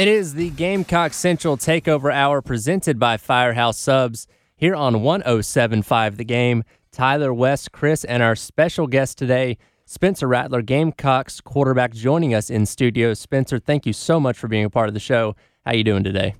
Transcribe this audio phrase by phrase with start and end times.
[0.00, 4.26] It is the Gamecock Central Takeover Hour presented by Firehouse Subs
[4.56, 6.64] here on 1075 The Game.
[6.90, 12.64] Tyler Wes, Chris, and our special guest today, Spencer Rattler, Gamecocks quarterback, joining us in
[12.64, 13.12] studio.
[13.12, 15.36] Spencer, thank you so much for being a part of the show.
[15.66, 16.34] How you doing today?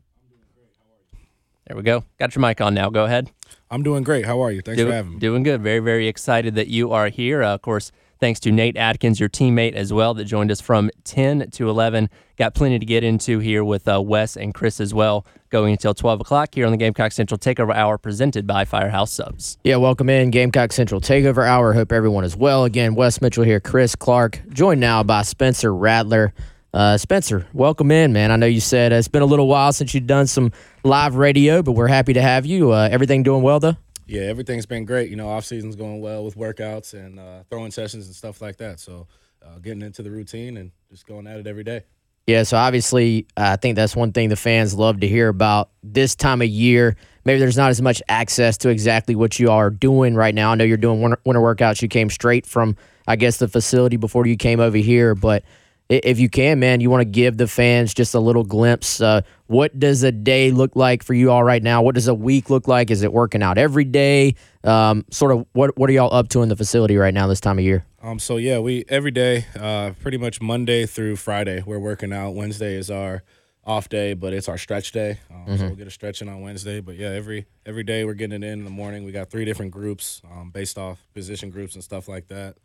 [1.67, 2.05] There we go.
[2.19, 2.89] Got your mic on now.
[2.89, 3.31] Go ahead.
[3.71, 4.25] I'm doing great.
[4.25, 4.63] How are you?
[4.63, 5.19] Thanks Do- for having me.
[5.19, 5.61] Doing good.
[5.61, 7.43] Very, very excited that you are here.
[7.43, 10.91] Uh, of course, thanks to Nate Adkins, your teammate as well, that joined us from
[11.05, 12.11] 10 to 11.
[12.37, 15.95] Got plenty to get into here with uh, Wes and Chris as well, going until
[15.95, 19.59] 12 o'clock here on the Gamecock Central Takeover Hour presented by Firehouse Subs.
[19.65, 21.73] Yeah, welcome in Gamecock Central Takeover Hour.
[21.73, 22.65] Hope everyone is well.
[22.65, 26.33] Again, Wes Mitchell here, Chris Clark, joined now by Spencer Rattler.
[26.73, 28.31] Uh, Spencer, welcome in, man.
[28.31, 30.53] I know you said uh, it's been a little while since you've done some
[30.85, 32.71] live radio, but we're happy to have you.
[32.71, 33.77] Uh, everything doing well, though?
[34.11, 35.09] Yeah, everything's been great.
[35.09, 38.57] You know, off season's going well with workouts and uh, throwing sessions and stuff like
[38.57, 38.81] that.
[38.81, 39.07] So,
[39.41, 41.85] uh, getting into the routine and just going at it every day.
[42.27, 46.17] Yeah, so obviously, I think that's one thing the fans love to hear about this
[46.17, 46.97] time of year.
[47.25, 50.51] Maybe there's not as much access to exactly what you are doing right now.
[50.51, 51.81] I know you're doing winter, winter workouts.
[51.81, 55.15] You came straight from, I guess, the facility before you came over here.
[55.15, 55.45] But
[55.91, 59.01] if you can, man, you want to give the fans just a little glimpse.
[59.01, 61.83] Uh, what does a day look like for you all right now?
[61.83, 62.91] What does a week look like?
[62.91, 64.37] Is it working out every day?
[64.63, 67.41] Um, sort of, what what are y'all up to in the facility right now this
[67.41, 67.85] time of year?
[68.03, 72.35] Um, so yeah, we every day, uh, pretty much Monday through Friday, we're working out.
[72.35, 73.23] Wednesday is our
[73.65, 75.19] off day, but it's our stretch day.
[75.31, 76.81] Um, So we'll get a stretch in on Wednesday.
[76.81, 79.05] But yeah, every every day we're getting it in in the morning.
[79.05, 82.57] We got three different groups um, based off position groups and stuff like that.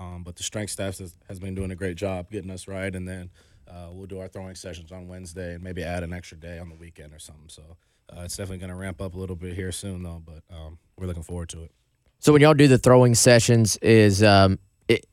[0.00, 2.94] Um, but the strength staff has, has been doing a great job getting us right,
[2.94, 3.30] and then
[3.68, 6.70] uh, we'll do our throwing sessions on Wednesday and maybe add an extra day on
[6.70, 7.48] the weekend or something.
[7.48, 7.76] So
[8.10, 10.22] uh, it's definitely going to ramp up a little bit here soon, though.
[10.24, 11.70] But um, we're looking forward to it.
[12.18, 14.58] So when y'all do the throwing sessions, is um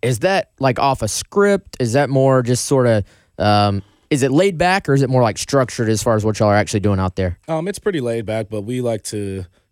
[0.02, 1.78] is that like off a script?
[1.80, 3.04] Is that more just sort of
[3.38, 6.40] um is it laid back or is it more like structured as far as what
[6.40, 7.40] y'all are actually doing out there?
[7.48, 9.18] Um, it's pretty laid back, but we like to,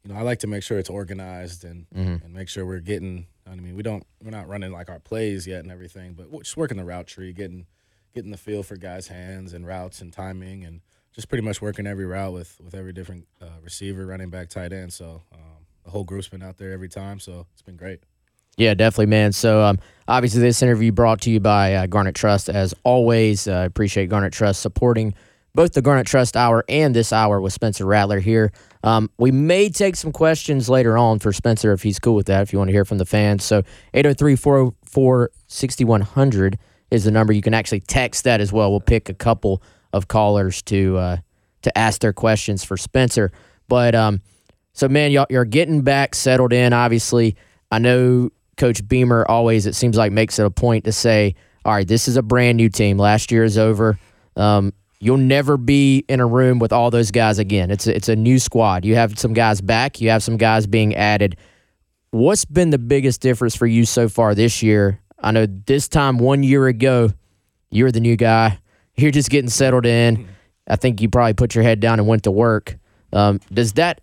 [0.06, 1.88] you know, I like to make sure it's organized and
[2.24, 3.28] and make sure we're getting.
[3.50, 6.58] I mean, we don't, we're not running like our plays yet and everything, but just
[6.58, 7.68] working the route tree, getting
[8.14, 10.82] getting the feel for guys' hands and routes and timing, and
[11.14, 14.74] just pretty much working every route with with every different uh, receiver, running back, tight
[14.74, 14.94] end.
[14.94, 18.00] So um, the whole group's been out there every time, so it's been great.
[18.58, 19.34] Yeah, definitely, man.
[19.34, 22.50] So, um, obviously, this interview brought to you by uh, Garnet Trust.
[22.50, 25.14] As always, I uh, appreciate Garnet Trust supporting
[25.56, 28.52] both the Garnet Trust Hour and this hour with Spencer Rattler here.
[28.84, 32.42] Um, we may take some questions later on for Spencer if he's cool with that,
[32.42, 33.44] if you want to hear from the fans.
[33.44, 36.60] So, 803 404 6100
[36.92, 37.34] is the number.
[37.34, 38.70] You can actually text that as well.
[38.70, 41.18] We'll pick a couple of callers to uh,
[41.64, 43.32] to ask their questions for Spencer.
[43.68, 44.22] But, um,
[44.74, 47.36] so, man, y'all, you're getting back settled in, obviously.
[47.72, 51.34] I know Coach Beamer always, it seems like, makes it a point to say,
[51.64, 52.98] all right, this is a brand new team.
[52.98, 53.98] Last year is over.
[54.36, 54.74] Um,
[55.06, 57.70] you'll never be in a room with all those guys again.
[57.70, 58.84] It's a, it's a new squad.
[58.84, 61.38] You have some guys back, you have some guys being added.
[62.10, 65.00] What's been the biggest difference for you so far this year?
[65.20, 67.12] I know this time one year ago,
[67.70, 68.58] you're the new guy.
[68.96, 70.28] You're just getting settled in.
[70.68, 72.76] I think you probably put your head down and went to work.
[73.14, 74.02] Um, does that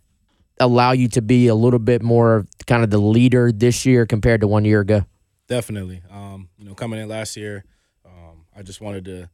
[0.61, 4.43] allow you to be a little bit more kind of the leader this year compared
[4.43, 5.05] to one year ago?
[5.49, 6.03] Definitely.
[6.11, 7.65] Um, you know, coming in last year,
[8.05, 9.31] um, I just wanted to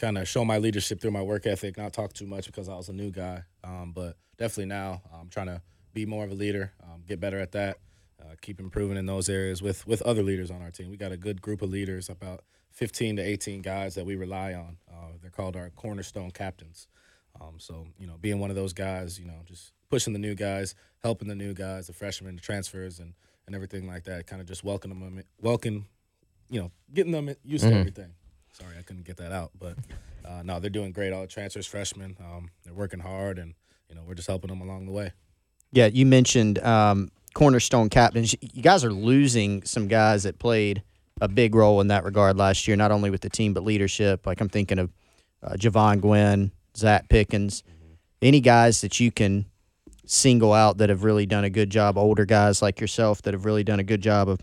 [0.00, 2.76] kind of show my leadership through my work ethic, not talk too much because I
[2.76, 3.42] was a new guy.
[3.62, 5.60] Um, but definitely now, I'm trying to
[5.92, 7.78] be more of a leader, um, get better at that,
[8.20, 10.90] uh, keep improving in those areas with with other leaders on our team.
[10.90, 14.54] We got a good group of leaders, about 15 to 18 guys that we rely
[14.54, 14.78] on.
[14.90, 16.86] Uh, they're called our cornerstone captains.
[17.40, 20.34] Um, so you know, being one of those guys, you know, just pushing the new
[20.34, 23.14] guys, helping the new guys, the freshmen, the transfers, and
[23.46, 24.26] and everything like that.
[24.26, 25.86] Kind of just welcoming them, welcome,
[26.48, 28.12] you know, getting them used to everything.
[28.52, 29.76] Sorry, I couldn't get that out, but
[30.24, 31.12] uh, no, they're doing great.
[31.12, 33.54] All the transfers, freshmen, um, they're working hard, and
[33.88, 35.12] you know, we're just helping them along the way.
[35.72, 38.34] Yeah, you mentioned um, cornerstone captains.
[38.40, 40.82] You guys are losing some guys that played
[41.20, 44.26] a big role in that regard last year, not only with the team but leadership.
[44.26, 44.92] Like I'm thinking of
[45.42, 47.62] uh, Jovaughn Gwyn, Zacch Pickens.
[48.22, 49.46] Any guys that you can
[50.06, 53.44] single out that have really done a good job, older guys like yourself that have
[53.44, 54.40] really done a good job of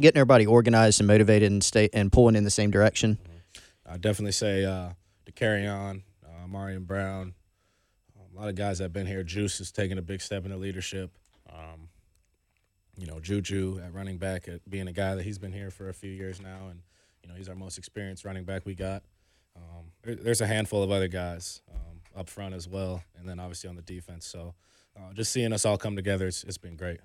[0.00, 3.18] getting everybody organized and motivated and stay and pulling in the same direction.
[3.86, 4.90] I definitely say uh,
[5.26, 7.34] to carry on, uh, Marion Brown,
[8.34, 9.22] a lot of guys that have been here.
[9.22, 11.10] Juice is taking a big step into leadership.
[11.52, 11.88] Um,
[12.96, 15.88] you know, Juju at running back, at being a guy that he's been here for
[15.88, 16.80] a few years now, and
[17.22, 19.02] you know he's our most experienced running back we got.
[19.56, 23.38] Um, there, there's a handful of other guys um, up front as well, and then
[23.38, 24.26] obviously on the defense.
[24.26, 24.54] So
[24.96, 27.00] uh, just seeing us all come together, it's, it's been great.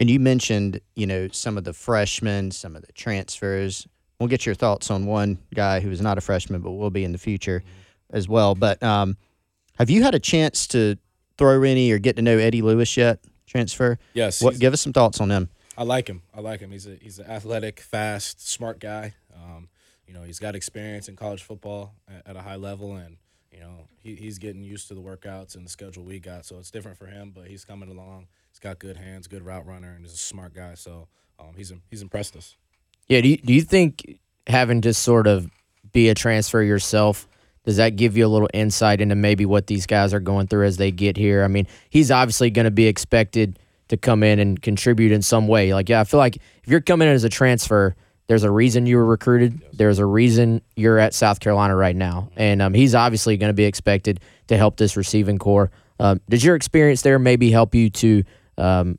[0.00, 3.86] And you mentioned, you know, some of the freshmen, some of the transfers.
[4.22, 7.02] We'll get your thoughts on one guy who is not a freshman, but will be
[7.02, 7.64] in the future
[8.10, 8.54] as well.
[8.54, 9.16] But um,
[9.78, 10.96] have you had a chance to
[11.38, 13.18] throw any or get to know Eddie Lewis yet?
[13.48, 13.98] Transfer?
[14.14, 14.40] Yes.
[14.40, 14.60] What?
[14.60, 15.48] Give us some thoughts on him.
[15.76, 16.22] I like him.
[16.32, 16.70] I like him.
[16.70, 19.14] He's a he's an athletic, fast, smart guy.
[19.34, 19.68] Um,
[20.06, 23.16] you know, he's got experience in college football at, at a high level, and
[23.50, 26.46] you know, he, he's getting used to the workouts and the schedule we got.
[26.46, 28.28] So it's different for him, but he's coming along.
[28.52, 30.74] He's got good hands, good route runner, and he's a smart guy.
[30.74, 31.08] So
[31.40, 32.56] um, he's he's impressed us.
[33.08, 33.20] Yeah.
[33.20, 35.50] Do you, do you think having to sort of
[35.92, 37.28] be a transfer yourself?
[37.64, 40.66] Does that give you a little insight into maybe what these guys are going through
[40.66, 41.44] as they get here?
[41.44, 43.58] I mean, he's obviously going to be expected
[43.88, 45.72] to come in and contribute in some way.
[45.74, 47.94] Like, yeah, I feel like if you're coming in as a transfer,
[48.26, 49.60] there's a reason you were recruited.
[49.72, 53.54] There's a reason you're at South Carolina right now, and um, he's obviously going to
[53.54, 55.70] be expected to help this receiving corps.
[56.00, 58.24] Um, does your experience there maybe help you to
[58.58, 58.98] um,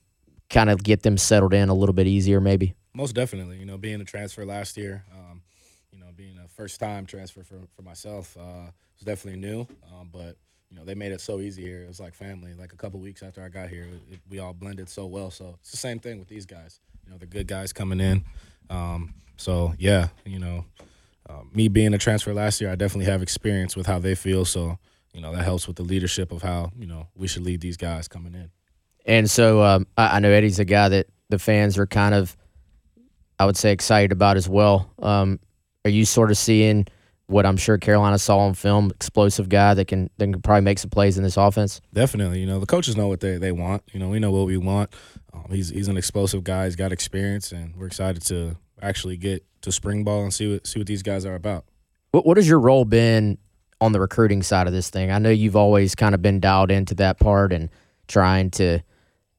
[0.50, 2.40] kind of get them settled in a little bit easier?
[2.40, 2.76] Maybe.
[2.94, 3.58] Most definitely.
[3.58, 5.42] You know, being a transfer last year, um,
[5.92, 9.62] you know, being a first time transfer for for myself uh, was definitely new,
[9.92, 10.38] um, but
[10.70, 11.84] you know, they made it so easy here.
[11.84, 12.54] It was like family.
[12.54, 15.30] Like a couple weeks after I got here, it, we all blended so well.
[15.30, 16.80] So it's the same thing with these guys.
[17.06, 18.26] You know, the good guys coming in.
[18.70, 20.66] Um, so yeah, you know,
[21.30, 24.46] uh, me being a transfer last year, I definitely have experience with how they feel.
[24.46, 24.78] So
[25.14, 27.78] you know that helps with the leadership of how you know we should lead these
[27.78, 28.50] guys coming in.
[29.06, 32.38] And so um, I, I, know Eddie's a guy that the fans are kind of,
[33.40, 34.92] I would say, excited about as well.
[35.02, 35.40] Um,
[35.86, 36.88] are you sort of seeing
[37.28, 38.92] what I'm sure Carolina saw on film?
[38.92, 41.82] Explosive guy that can that can probably make some plays in this offense.
[41.94, 43.84] Definitely, you know the coaches know what they, they want.
[43.92, 44.94] You know we know what we want.
[45.34, 46.66] Um, he's he's an explosive guy.
[46.66, 50.68] He's got experience, and we're excited to actually get to spring ball and see what
[50.68, 51.66] see what these guys are about.
[52.12, 53.38] What what has your role been
[53.82, 55.12] on the recruiting side of this thing?
[55.12, 57.70] I know you've always kind of been dialed into that part and
[58.08, 58.80] trying to,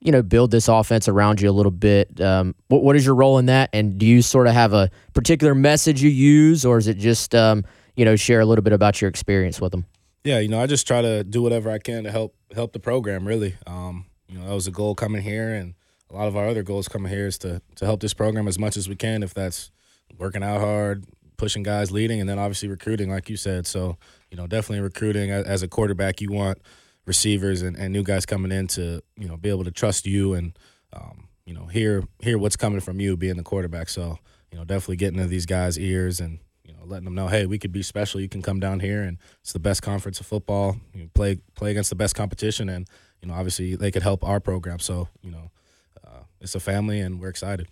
[0.05, 2.21] you know, build this offense around you a little bit.
[2.21, 3.71] Um, what what is your role in that?
[3.73, 7.35] And do you sort of have a particular message you use, or is it just
[7.35, 7.65] um,
[7.97, 9.87] you know share a little bit about your experience with them?
[10.23, 12.79] Yeah, you know, I just try to do whatever I can to help help the
[12.79, 13.27] program.
[13.27, 15.75] Really, um, you know, that was a goal coming here, and
[16.11, 18.59] a lot of our other goals coming here is to to help this program as
[18.59, 19.23] much as we can.
[19.23, 19.71] If that's
[20.19, 21.07] working out hard,
[21.39, 23.67] pushing guys, leading, and then obviously recruiting, like you said.
[23.67, 23.97] So
[24.31, 26.59] you know, definitely recruiting as a quarterback, you want
[27.07, 30.35] receivers and, and new guys coming in to you know be able to trust you
[30.35, 30.59] and
[30.93, 33.89] um, you know hear hear what's coming from you being the quarterback.
[33.89, 34.19] So
[34.51, 37.47] you know, definitely getting to these guys' ears and you know letting them know, hey,
[37.47, 38.21] we could be special.
[38.21, 40.77] You can come down here and it's the best conference of football.
[40.93, 42.89] You play play against the best competition, and
[43.21, 44.79] you know obviously they could help our program.
[44.79, 45.51] So you know
[46.45, 47.69] it's a family, and we're excited.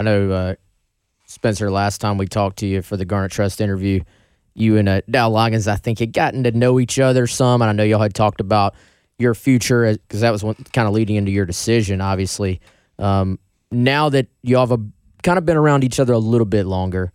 [0.00, 0.54] I know, uh,
[1.26, 1.70] Spencer.
[1.70, 4.00] Last time we talked to you for the Garnet Trust interview,
[4.58, 7.68] you and uh, Dowell Loggins, I think, had gotten to know each other some, and
[7.68, 8.74] I know y'all had talked about
[9.18, 12.60] your future because that was one, kind of leading into your decision, obviously.
[12.98, 13.38] Um,
[13.70, 14.82] now that y'all have a,
[15.22, 17.12] kind of been around each other a little bit longer,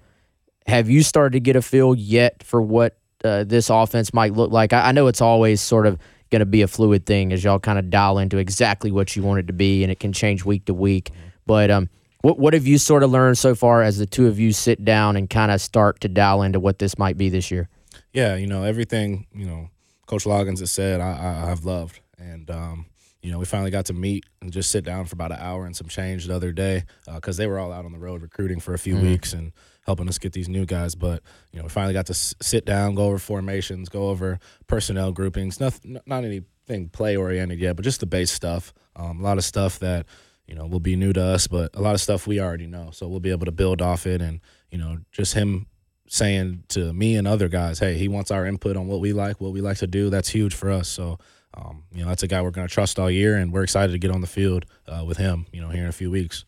[0.68, 4.52] have you started to get a feel yet for what uh, this offense might look
[4.52, 4.74] like?
[4.74, 5.98] I, I know it's always sort of
[6.30, 9.24] going to be a fluid thing as y'all kind of dial into exactly what you
[9.24, 11.12] want it to be, and it can change week to week.
[11.46, 11.90] But um,
[12.24, 14.84] what what have you sort of learned so far as the two of you sit
[14.84, 17.70] down and kind of start to dial into what this might be this year?
[18.14, 19.28] Yeah, you know everything.
[19.36, 19.70] You know,
[20.08, 22.86] Coach Loggins has said I, I, have loved, and um,
[23.22, 25.66] you know we finally got to meet and just sit down for about an hour
[25.66, 28.22] and some change the other day because uh, they were all out on the road
[28.22, 29.08] recruiting for a few mm-hmm.
[29.08, 29.52] weeks and
[29.86, 30.96] helping us get these new guys.
[30.96, 34.40] But you know, we finally got to s- sit down, go over formations, go over
[34.68, 35.60] personnel groupings.
[35.60, 38.74] Nothing, not anything play oriented yet, but just the base stuff.
[38.96, 40.06] Um, a lot of stuff that
[40.48, 42.90] you know will be new to us, but a lot of stuff we already know.
[42.92, 45.68] So we'll be able to build off it, and you know, just him
[46.08, 49.40] saying to me and other guys, hey, he wants our input on what we like,
[49.40, 50.10] what we like to do.
[50.10, 50.88] That's huge for us.
[50.88, 51.18] So.
[51.56, 53.92] Um, you know, that's a guy we're going to trust all year, and we're excited
[53.92, 55.46] to get on the field uh, with him.
[55.54, 56.46] You know, here in a few weeks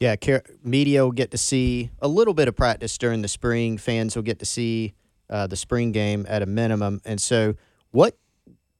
[0.00, 0.16] yeah,
[0.62, 3.78] media will get to see a little bit of practice during the spring.
[3.78, 4.94] Fans will get to see
[5.30, 7.00] uh, the spring game at a minimum.
[7.04, 7.54] And so,
[7.90, 8.16] what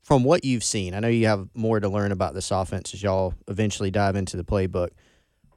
[0.04, 3.02] from what you've seen, I know you have more to learn about this offense as
[3.02, 4.90] y'all eventually dive into the playbook.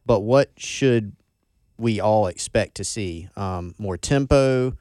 [0.06, 1.16] But what should
[1.78, 3.28] we all expect to see?
[3.36, 4.78] Um, more tempo,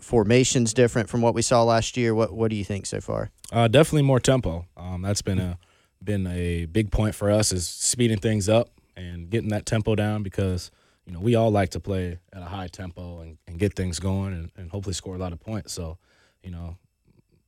[0.00, 2.14] formations different from what we saw last year.
[2.14, 3.30] What What do you think so far?
[3.50, 4.66] Uh, definitely more tempo.
[4.76, 5.58] Um, that's been a
[6.02, 10.22] been a big point for us is speeding things up and getting that tempo down
[10.22, 10.70] because
[11.06, 13.98] you know, we all like to play at a high tempo and, and get things
[13.98, 15.72] going and, and hopefully score a lot of points.
[15.72, 15.98] So,
[16.42, 16.76] you know,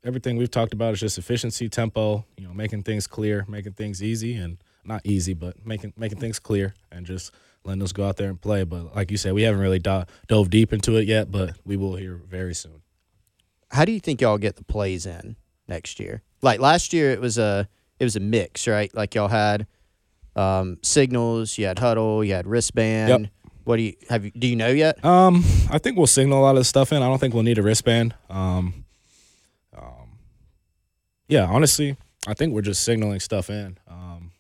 [0.07, 4.03] everything we've talked about is just efficiency, tempo, you know, making things clear, making things
[4.03, 7.33] easy and not easy, but making making things clear and just
[7.65, 8.65] letting us go out there and play.
[8.65, 11.77] But like you said, we haven't really do- dove deep into it yet, but we
[11.77, 12.83] will here very soon.
[13.73, 15.37] How do you think y'all get the plays in
[15.67, 16.23] next year?
[16.41, 18.95] Like last year, it was a it was a mix, right?
[18.95, 19.67] Like y'all had
[20.37, 23.23] um, signals, you had huddle, you had wristband.
[23.23, 23.31] Yep.
[23.65, 24.25] What do you have?
[24.25, 25.05] You, do you know yet?
[25.05, 27.03] Um, I think we'll signal a lot of the stuff in.
[27.03, 28.15] I don't think we'll need a wristband.
[28.31, 28.86] Um,
[31.29, 33.79] yeah, honestly, I think we're just signaling stuff in.
[33.89, 34.33] Um,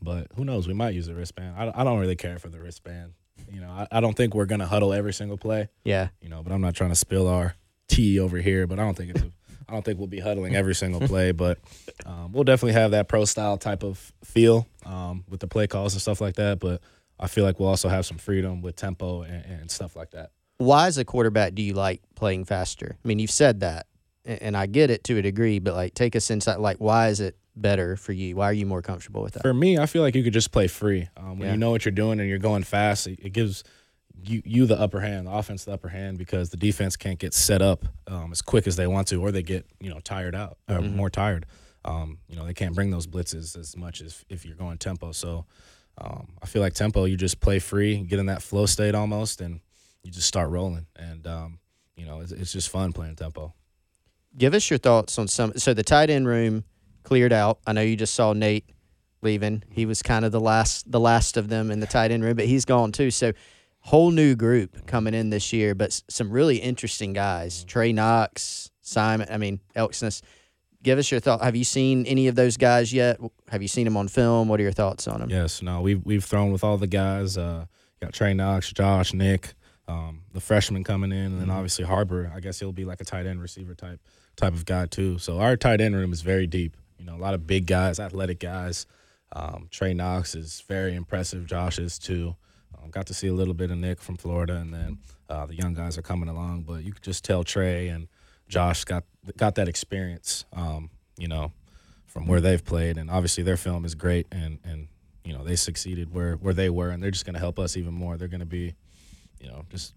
[0.00, 0.66] but who knows?
[0.66, 1.54] We might use a wristband.
[1.56, 3.12] I, I don't really care for the wristband.
[3.50, 5.68] You know, I, I don't think we're gonna huddle every single play.
[5.84, 6.08] Yeah.
[6.20, 7.54] You know, but I'm not trying to spill our
[7.88, 8.66] tea over here.
[8.66, 9.22] But I don't think it's.
[9.22, 9.30] A,
[9.68, 11.58] I don't think we'll be huddling every single play, but
[12.04, 15.94] um, we'll definitely have that pro style type of feel um, with the play calls
[15.94, 16.58] and stuff like that.
[16.58, 16.82] But
[17.18, 20.30] I feel like we'll also have some freedom with tempo and, and stuff like that.
[20.58, 22.96] Why, as a quarterback, do you like playing faster?
[23.02, 23.86] I mean, you've said that,
[24.24, 26.56] and I get it to a degree, but like, take us inside.
[26.56, 28.36] Like, why is it better for you?
[28.36, 29.42] Why are you more comfortable with that?
[29.42, 31.08] For me, I feel like you could just play free.
[31.16, 31.52] Um, when Yeah.
[31.52, 33.64] you know what you're doing and you're going fast, it, gives
[34.24, 37.34] you you the upper hand, the offense the upper hand, because the defense can't get
[37.34, 40.34] set up um, as quick as they want to, or they get you know tired
[40.34, 41.46] out or more tired.
[41.84, 45.10] Um, you know they can't bring those blitzes as much as if you're going tempo.
[45.12, 45.46] So
[45.98, 49.40] um, I feel like tempo, you just play free, get in that flow state almost,
[49.40, 49.60] and
[50.04, 50.86] you just start rolling.
[50.94, 51.58] And um,
[51.96, 53.52] you know it's, it's just fun playing tempo.
[54.36, 55.52] Give us your thoughts on some.
[55.58, 56.64] So the tight end room
[57.02, 57.58] cleared out.
[57.66, 58.64] I know you just saw Nate
[59.20, 59.62] leaving.
[59.70, 62.36] He was kind of the last, the last of them in the tight end room,
[62.36, 63.10] but he's gone too.
[63.10, 63.32] So
[63.80, 67.64] whole new group coming in this year, but some really interesting guys.
[67.64, 69.28] Trey Knox, Simon.
[69.30, 70.22] I mean Elksnis.
[70.82, 71.42] Give us your thought.
[71.42, 73.20] Have you seen any of those guys yet?
[73.48, 74.48] Have you seen them on film?
[74.48, 75.30] What are your thoughts on them?
[75.30, 77.38] Yes, no, we've we've thrown with all the guys.
[77.38, 77.66] Uh,
[78.00, 79.54] got Trey Knox, Josh, Nick,
[79.86, 82.32] um, the freshman coming in, and then obviously Harbor.
[82.34, 84.00] I guess he'll be like a tight end receiver type
[84.36, 85.18] type of guy too.
[85.18, 86.76] So our tight end room is very deep.
[86.98, 88.86] You know, a lot of big guys, athletic guys.
[89.32, 91.46] Um, Trey Knox is very impressive.
[91.46, 92.36] Josh is too.
[92.76, 94.98] Um, got to see a little bit of Nick from Florida, and then
[95.28, 96.62] uh, the young guys are coming along.
[96.62, 98.08] But you could just tell Trey and
[98.48, 99.04] Josh got
[99.36, 100.44] got that experience.
[100.52, 101.52] Um, you know,
[102.06, 104.88] from where they've played, and obviously their film is great, and and
[105.24, 107.76] you know they succeeded where where they were, and they're just going to help us
[107.76, 108.16] even more.
[108.16, 108.74] They're going to be,
[109.40, 109.94] you know, just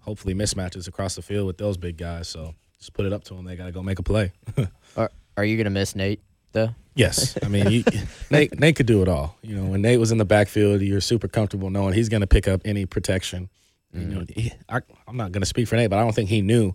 [0.00, 2.28] hopefully mismatches across the field with those big guys.
[2.28, 3.44] So just put it up to them.
[3.44, 4.32] They got to go make a play.
[4.96, 6.20] Are, are you gonna miss Nate
[6.52, 6.74] though?
[7.00, 7.84] yes, I mean you,
[8.30, 9.36] Nate Nate could do it all.
[9.42, 12.26] You know, when Nate was in the backfield, you're super comfortable knowing he's going to
[12.26, 13.48] pick up any protection.
[13.92, 14.30] You know, mm.
[14.30, 16.74] he, I, I'm not going to speak for Nate, but I don't think he knew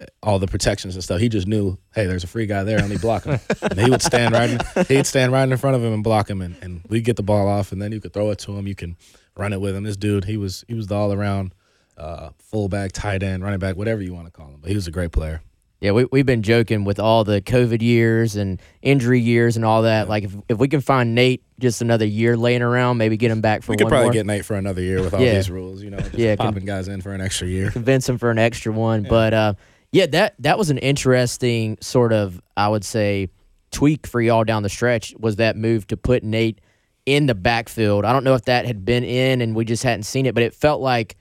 [0.00, 1.20] uh, all the protections and stuff.
[1.20, 3.38] He just knew, hey, there's a free guy there, let me block him.
[3.62, 6.30] and he would stand right, in, he'd stand right in front of him and block
[6.30, 8.56] him, and, and we'd get the ball off, and then you could throw it to
[8.56, 8.66] him.
[8.66, 8.96] You can
[9.36, 9.82] run it with him.
[9.82, 11.54] This dude, he was he was the all around
[11.96, 14.58] uh, fullback, tight end, running back, whatever you want to call him.
[14.60, 15.42] But he was a great player.
[15.80, 19.82] Yeah, we we've been joking with all the COVID years and injury years and all
[19.82, 20.08] that.
[20.08, 23.42] Like if if we can find Nate just another year laying around, maybe get him
[23.42, 24.12] back for We could probably more.
[24.14, 25.34] get Nate for another year with all Yeah.
[25.34, 27.70] these rules, you know, just Yeah, popping guys in for an extra year.
[27.70, 29.02] convince him for an extra one.
[29.02, 29.54] But uh,
[29.92, 33.28] yeah, that that was an interesting sort of I would say
[33.70, 36.60] tweak for y'all down the stretch was that move to put Nate
[37.04, 38.06] in the backfield.
[38.06, 40.42] I don't know if that had been in and we just hadn't seen it, but
[40.42, 41.16] it felt like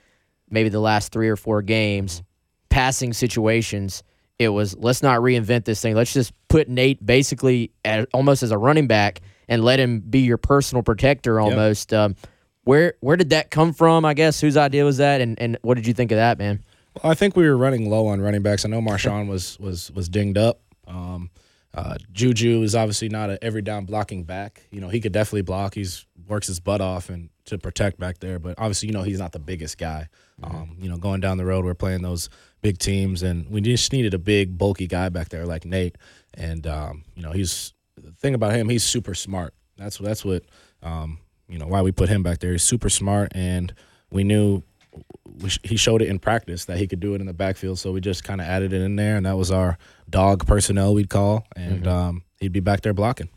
[0.54, 2.24] maybe the last three or four games,
[2.70, 4.04] passing situations.
[4.40, 5.96] It was let's not reinvent this thing.
[5.96, 10.20] Let's just put Nate basically at, almost as a running back and let him be
[10.20, 11.94] your personal protector almost.
[11.94, 12.16] Um,
[12.64, 14.06] where where did that come from?
[14.06, 16.64] I guess whose idea was that, and and what did you think of that, man?
[16.96, 18.66] Well, I think we were running low on running backs.
[18.66, 20.62] I know Marshawn was was was dinged up.
[20.88, 21.30] Um,
[21.74, 24.64] uh, Juju is obviously not an every down blocking back.
[24.72, 25.74] You know, he could definitely block.
[25.74, 28.40] He's works his butt off and to protect back there.
[28.40, 30.08] But obviously, you know, he's not the biggest guy.
[30.42, 32.30] Um, you know, going down the road, we're playing those
[32.62, 35.98] big teams, and we just needed a big, bulky guy back there like Nate.
[36.34, 38.70] And um, you know, he's the thing about him.
[38.70, 39.54] He's super smart.
[39.78, 40.44] That's that's what
[40.82, 42.52] um, you know why we put him back there.
[42.52, 43.74] He's super smart, and
[44.12, 44.64] we knew
[45.42, 47.80] we sh- he showed it in practice that he could do it in the backfield.
[47.80, 49.78] So we just kind of added it in there, and that was our
[50.10, 53.30] dog personnel we'd call, and um, he'd be back there blocking.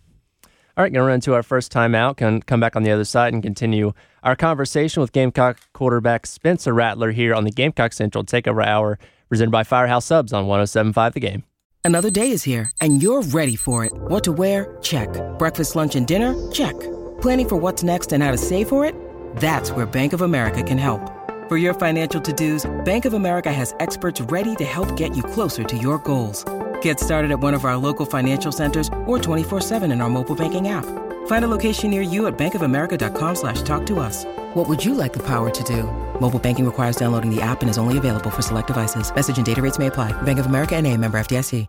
[0.78, 2.18] All right, going to run to our first timeout.
[2.18, 6.74] Can come back on the other side and continue our conversation with Gamecock quarterback Spencer
[6.74, 8.98] Rattler here on the Gamecock Central Takeover Hour,
[9.30, 11.44] presented by Firehouse Subs on 107.5 The Game.
[11.82, 13.92] Another day is here, and you're ready for it.
[13.94, 14.76] What to wear?
[14.82, 15.08] Check.
[15.38, 16.34] Breakfast, lunch, and dinner?
[16.50, 16.78] Check.
[17.22, 18.94] Planning for what's next and how to save for it?
[19.36, 21.00] That's where Bank of America can help.
[21.48, 25.64] For your financial to-dos, Bank of America has experts ready to help get you closer
[25.64, 26.44] to your goals.
[26.86, 30.68] Get started at one of our local financial centers or 24-7 in our mobile banking
[30.68, 30.84] app.
[31.26, 34.24] Find a location near you at bankofamerica.com slash talk to us.
[34.54, 35.82] What would you like the power to do?
[36.20, 39.12] Mobile banking requires downloading the app and is only available for select devices.
[39.12, 40.12] Message and data rates may apply.
[40.22, 41.66] Bank of America and a member FDIC.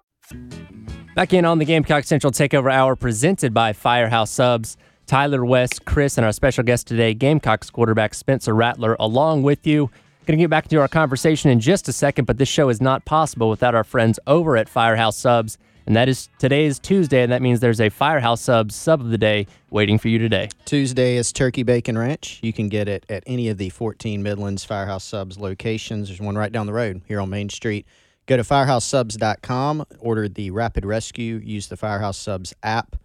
[1.16, 4.78] Back in on the Gamecock Central Takeover Hour presented by Firehouse Subs.
[5.08, 9.90] Tyler Wes, Chris, and our special guest today, Gamecocks quarterback Spencer Rattler, along with you.
[10.28, 12.82] Going to get back into our conversation in just a second, but this show is
[12.82, 15.58] not possible without our friends over at Firehouse Subs.
[15.86, 19.10] And that is today is Tuesday, and that means there's a Firehouse Subs sub of
[19.10, 20.50] the day waiting for you today.
[20.66, 22.42] Tuesday is Turkey Bacon Ranch.
[22.44, 26.10] You can get it at any of the 14 Midlands Firehouse Subs locations.
[26.10, 27.88] There's one right down the road here on Main Street.
[28.26, 32.98] Go to firehousesubs.com, order the Rapid Rescue, use the Firehouse Subs app,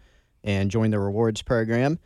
[0.43, 2.01] and join the rewards program.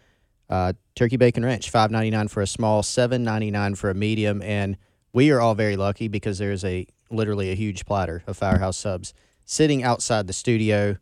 [0.51, 3.95] Uh, Turkey Bacon Ranch, five ninety nine for a small, seven ninety nine for a
[3.95, 4.77] medium, and
[5.17, 9.15] we are all very lucky because there's a literally a huge platter of Firehouse Subs
[9.47, 10.99] sitting outside the studio.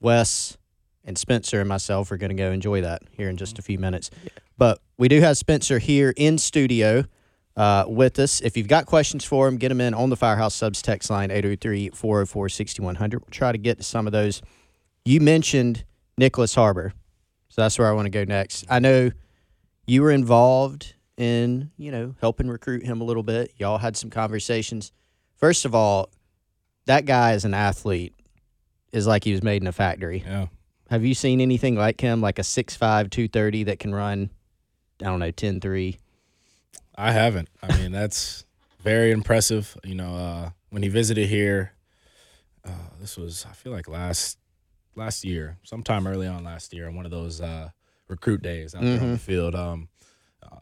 [0.00, 0.56] Wes
[1.04, 3.78] and Spencer and myself are going to go enjoy that here in just a few
[3.78, 4.10] minutes.
[4.56, 7.04] But we do have Spencer here in studio
[7.54, 8.40] uh, with us.
[8.40, 11.30] If you've got questions for him, get them in on the Firehouse Subs text line
[11.30, 13.20] 803 404 6100.
[13.20, 14.40] We'll try to get to some of those.
[15.04, 15.84] You mentioned
[16.18, 16.94] Nyckoles Harbor,
[17.50, 18.64] so that's where I want to go next.
[18.70, 19.10] I know
[19.86, 23.52] you were involved in, you know, helping recruit him a little bit.
[23.58, 24.92] Y'all had some conversations.
[25.36, 26.10] First of all,
[26.86, 28.14] that guy as an athlete
[28.92, 30.22] is like he was made in a factory.
[30.26, 30.46] Yeah.
[30.90, 34.30] Have you seen anything like him, like a 6'5", 230 that can run,
[35.00, 35.98] I don't know, 10-3?
[36.94, 37.48] I haven't.
[37.62, 38.44] I mean, that's
[38.82, 39.76] very impressive.
[39.84, 41.72] You know, uh, when he visited here,
[42.64, 44.38] uh, this was I feel like last
[44.94, 47.70] last year, sometime early on last year, on one of those uh,
[48.08, 49.54] recruit days out there on the field.
[49.54, 49.88] Um,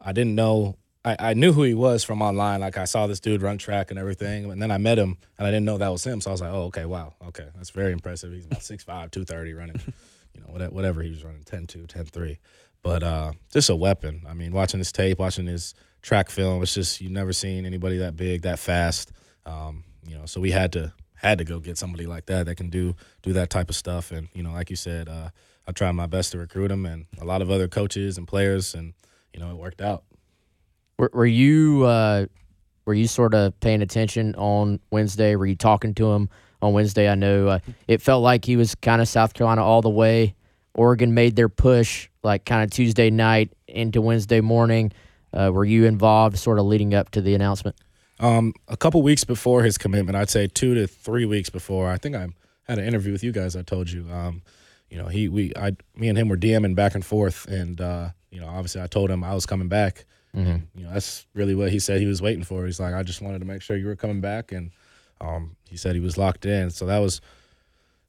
[0.01, 0.77] I didn't know.
[1.03, 2.59] I, I knew who he was from online.
[2.59, 5.47] Like I saw this dude run track and everything, and then I met him, and
[5.47, 6.21] I didn't know that was him.
[6.21, 9.53] So I was like, "Oh, okay, wow, okay, that's very impressive." He's about 6'5", 230
[9.53, 9.81] running,
[10.35, 12.37] you know, whatever, he was running, 10-2, 10-3.
[12.83, 14.23] But uh, just a weapon.
[14.27, 17.97] I mean, watching his tape, watching his track film, it's just you've never seen anybody
[17.99, 19.11] that big, that fast.
[19.45, 22.55] Um, you know, so we had to had to go get somebody like that that
[22.55, 24.11] can do do that type of stuff.
[24.11, 25.29] And you know, like you said, uh,
[25.67, 28.73] I tried my best to recruit him, and a lot of other coaches and players,
[28.73, 28.93] and
[29.33, 30.03] you know, it worked out.
[30.97, 32.25] Were, were you uh,
[32.85, 35.35] were you sort of paying attention on Wednesday?
[35.35, 36.29] Were you talking to him
[36.61, 37.09] on Wednesday?
[37.09, 40.35] I know uh, it felt like he was kind of South Carolina all the way.
[40.73, 44.91] Oregon made their push like kind of Tuesday night into Wednesday morning.
[45.33, 47.75] Uh, were you involved, sort of leading up to the announcement?
[48.19, 51.89] Um, a couple weeks before his commitment, I'd say two to three weeks before.
[51.89, 52.27] I think I
[52.63, 53.55] had an interview with you guys.
[53.55, 54.43] I told you, um,
[54.89, 58.09] you know, he we I me and him were DMing back and forth, and uh,
[58.31, 60.05] you know, obviously I told him I was coming back.
[60.33, 62.65] And, you know, that's really what he said he was waiting for.
[62.65, 64.71] He's like, I just wanted to make sure you were coming back, and
[65.19, 66.69] um, he said he was locked in.
[66.69, 67.19] So that was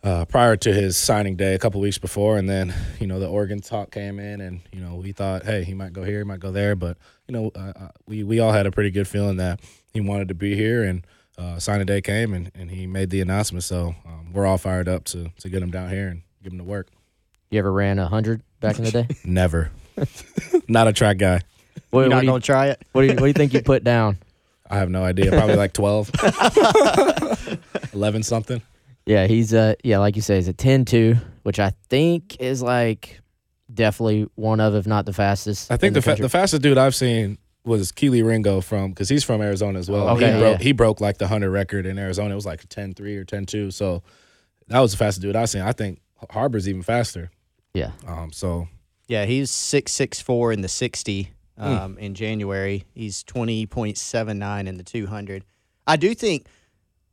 [0.04, 3.28] uh, prior to his signing day, a couple weeks before, and then you know the
[3.28, 6.24] Oregon talk came in, and you know we thought, hey, he might go here, he
[6.24, 9.08] might go there, but you know uh, uh, we we all had a pretty good
[9.08, 9.60] feeling that
[9.92, 11.04] he wanted to be here, and
[11.38, 13.64] uh, signing day came, and, and he made the announcement.
[13.64, 16.58] So um, we're all fired up to to get him down here and give him
[16.58, 16.88] the work.
[17.50, 19.08] You ever ran a hundred back in the day?
[19.24, 19.70] Never,
[20.68, 21.40] not a track guy.
[21.90, 22.82] What, You're what not do you, going to try it?
[22.92, 24.18] what, do you, what do you think you put down?
[24.70, 25.30] I have no idea.
[25.30, 26.10] Probably like 12,
[27.92, 28.62] 11 something.
[29.04, 33.20] Yeah, he's uh yeah, like you say, he's a 10-2, which I think is like
[33.72, 35.70] definitely one of, if not the fastest.
[35.70, 36.22] I think in the, fa- country.
[36.22, 40.08] the fastest dude I've seen was Kelee Ringo from because he's from Arizona as well.
[40.10, 40.64] Okay, he broke yeah.
[40.64, 42.32] he broke like the hundred record in Arizona.
[42.32, 43.72] It was like a 10-3 or 10-2.
[43.72, 44.02] So
[44.68, 45.62] that was the fastest dude I've seen.
[45.62, 46.00] I think
[46.30, 47.30] Harbor's even faster.
[47.74, 47.90] yeah.
[48.06, 48.68] Um, so
[49.12, 52.86] Yeah, he's six six four in the sixty um, in January.
[52.94, 55.44] He's twenty point seven nine in the two hundred.
[55.86, 56.46] I do think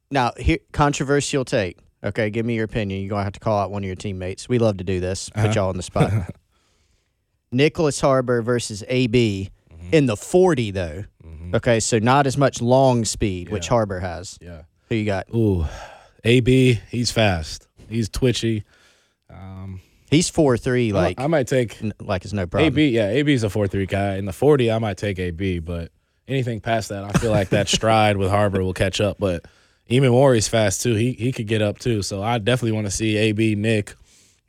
[0.10, 1.78] now here controversial take.
[2.02, 3.02] Okay, give me your opinion.
[3.02, 4.48] You're gonna have to call out one of your teammates.
[4.48, 5.30] We love to do this.
[5.32, 6.10] Put y'all on the spot.
[7.54, 9.50] Nyckoles Harbor versus AB
[9.92, 11.04] in the forty though.
[11.54, 14.38] Okay, so not as much long speed, which Harbor has.
[14.42, 14.62] yeah.
[14.88, 15.28] Who you got?
[15.36, 15.66] Ooh,
[16.24, 17.68] AB, he's fast.
[17.90, 18.64] He's twitchy.
[19.30, 22.68] Um, He's four three, like I might take n- like it's no problem.
[22.74, 22.90] AB.
[22.90, 24.16] Yeah, AB is a four three guy.
[24.16, 25.92] In the forty, I might take AB, but
[26.28, 29.18] anything past that, I feel like that stride with Harbor will catch up.
[29.20, 29.46] But
[29.90, 30.96] Eamon Warry's fast too.
[30.96, 32.02] He he could get up too.
[32.02, 33.96] So I definitely want to see AB, Nick,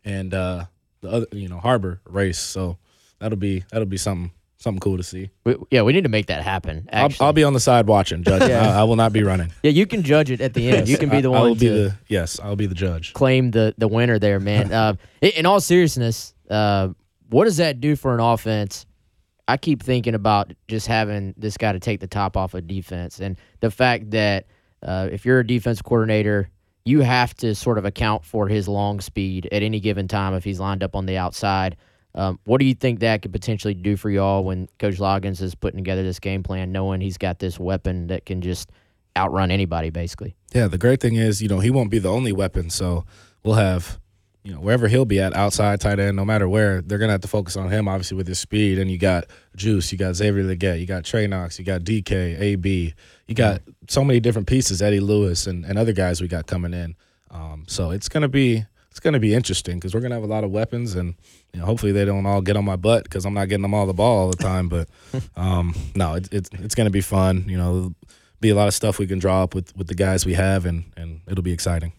[0.05, 0.65] and uh,
[1.03, 2.39] the other, you know, Harbor race.
[2.39, 2.79] So
[3.19, 5.31] that'll be that'll be something something cool to see.
[5.45, 6.89] We, yeah, we need to make that happen.
[6.93, 8.51] I'll, I'll be on the side watching, judging.
[8.51, 8.77] Yeah.
[8.77, 9.51] I, I will not be running.
[9.63, 10.89] yeah, you can judge it at the end.
[10.89, 12.39] You can be the I, I one will be the yes.
[12.39, 13.13] I'll be the judge.
[13.15, 14.73] claim the the winner there, man.
[14.73, 16.89] uh, in, in all seriousness, uh,
[17.29, 18.87] what does that do for an offense?
[19.49, 23.19] I keep thinking about just having this guy to take the top off of defense,
[23.19, 24.47] and the fact that
[24.83, 26.51] uh, if you're a defense coordinator,
[26.85, 30.45] you have to sort of account for his long speed at any given time if
[30.45, 31.77] he's lined up on the outside.
[32.15, 35.55] Um, what do you think that could potentially do for y'all when Coach Loggins is
[35.55, 38.71] putting together this game plan, knowing he's got this weapon that can just
[39.17, 40.35] outrun anybody, basically?
[40.53, 42.71] Yeah, the great thing is, you know, he won't be the only weapon.
[42.71, 43.05] So
[43.45, 44.01] we'll have,
[44.43, 47.21] you know, wherever he'll be at, outside, tight end, no matter where, they're gonna have
[47.21, 48.79] to focus on him, obviously, with his speed.
[48.79, 52.41] And you got Juice, you got Xavier Legette, you got Trey Knox, you got DK,
[52.41, 52.95] AB,
[53.29, 56.75] you got so many different pieces, Eddie Lewis, and, and other guys we got coming
[56.75, 56.97] in.
[57.31, 60.45] Um, so it's gonna be it's gonna be interesting because we're gonna have a lot
[60.45, 61.15] of weapons, and
[61.53, 63.75] you know, hopefully they don't all get on my butt because I'm not getting them
[63.75, 64.69] all the ball all the time.
[64.69, 64.89] But
[65.37, 67.45] um, no, it, it's it's gonna be fun.
[67.49, 67.95] You know,
[68.41, 70.67] be a lot of stuff we can draw up with with the guys we have,
[70.67, 71.93] and and it'll be exciting.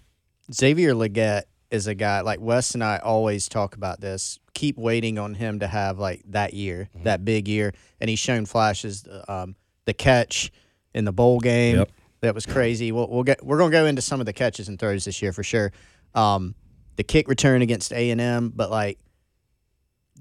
[0.54, 4.40] Xavier Legette is a guy like Wes and I always talk about this.
[4.54, 7.04] Keep waiting on him to have like that year, Mm-hmm.
[7.06, 9.06] that big year, and he's shown flashes.
[9.30, 10.52] Um, the catch
[10.94, 11.92] in the bowl game Yep.
[12.20, 12.92] that was crazy.
[12.92, 15.32] We'll, we'll get we're gonna go into some of the catches and throws this year
[15.32, 15.72] for sure.
[16.14, 16.54] Um,
[17.02, 19.00] the kick return against A and M, but like,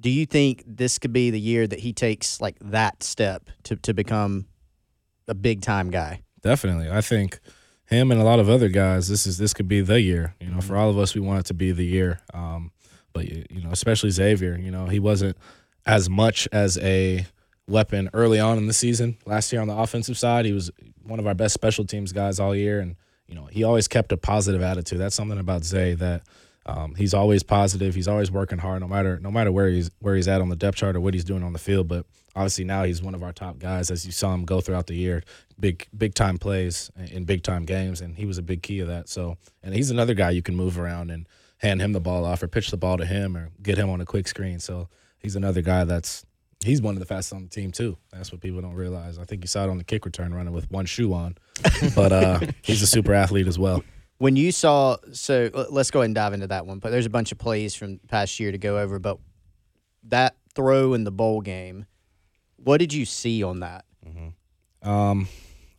[0.00, 3.76] do you think this could be the year that he takes like that step to
[3.76, 4.46] to become
[5.28, 6.22] a big time guy?
[6.40, 7.38] Definitely, I think
[7.84, 9.08] him and a lot of other guys.
[9.08, 10.34] This is this could be the year.
[10.40, 12.20] You know, for all of us, we want it to be the year.
[12.32, 12.72] Um,
[13.12, 14.56] but you know, especially Xavier.
[14.56, 15.36] You know, he wasn't
[15.84, 17.26] as much as a
[17.68, 19.18] weapon early on in the season.
[19.26, 20.70] Last year on the offensive side, he was
[21.02, 24.12] one of our best special teams guys all year, and you know, he always kept
[24.12, 24.98] a positive attitude.
[24.98, 26.22] That's something about Zay that.
[26.66, 27.94] Um, he's always positive.
[27.94, 30.56] He's always working hard, no matter no matter where he's where he's at on the
[30.56, 31.88] depth chart or what he's doing on the field.
[31.88, 34.86] But obviously now he's one of our top guys, as you saw him go throughout
[34.86, 35.22] the year,
[35.58, 38.88] big big time plays in big time games, and he was a big key of
[38.88, 39.08] that.
[39.08, 41.26] So, and he's another guy you can move around and
[41.58, 44.00] hand him the ball off or pitch the ball to him or get him on
[44.00, 44.60] a quick screen.
[44.60, 46.24] So he's another guy that's
[46.64, 47.96] he's one of the fastest on the team too.
[48.12, 49.18] That's what people don't realize.
[49.18, 51.36] I think you saw it on the kick return running with one shoe on,
[51.94, 53.82] but uh, he's a super athlete as well.
[54.20, 56.78] When you saw, so let's go ahead and dive into that one.
[56.78, 58.98] But there's a bunch of plays from past year to go over.
[58.98, 59.16] But
[60.04, 61.86] that throw in the bowl game,
[62.56, 63.86] what did you see on that?
[64.82, 65.26] Um,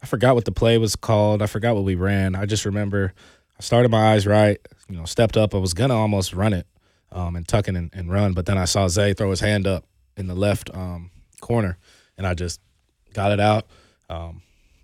[0.02, 1.44] I forgot what the play was called.
[1.44, 2.34] I forgot what we ran.
[2.34, 3.14] I just remember
[3.60, 4.58] I started my eyes right,
[4.90, 5.54] you know, stepped up.
[5.54, 6.66] I was gonna almost run it,
[7.12, 9.68] um, and tuck it and, and run, but then I saw Zay throw his hand
[9.68, 9.86] up
[10.18, 11.78] in the left um, corner,
[12.18, 12.60] and I just
[13.14, 13.68] got it out.
[14.10, 14.42] Um,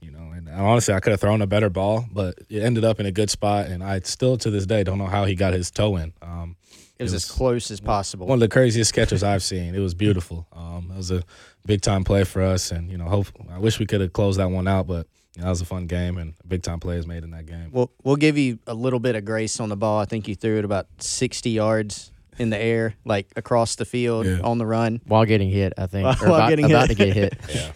[0.08, 3.00] you know, and honestly, I could have thrown a better ball, but it ended up
[3.00, 5.54] in a good spot, and I still to this day don't know how he got
[5.54, 6.14] his toe in.
[6.22, 6.56] Um,
[6.98, 8.26] It was, as close as possible.
[8.28, 9.76] one of the craziest catches I've seen.
[9.76, 10.48] It was beautiful.
[10.54, 11.24] Um, it was a
[11.66, 14.40] big time play for us, and you know, hope I wish we could have closed
[14.40, 17.06] that one out, but you know, that was a fun game and big time plays
[17.06, 17.70] made in that game.
[17.72, 20.00] We'll we'll give you a little bit of grace on the ball.
[20.00, 24.26] I think you threw it about sixty yards in the air, like across the field
[24.26, 24.40] Yeah.
[24.44, 25.02] on the run.
[25.06, 26.06] While getting hit, I think.
[26.22, 26.98] or While about, getting about hit.
[26.98, 27.34] to get hit.
[27.54, 27.72] Yeah,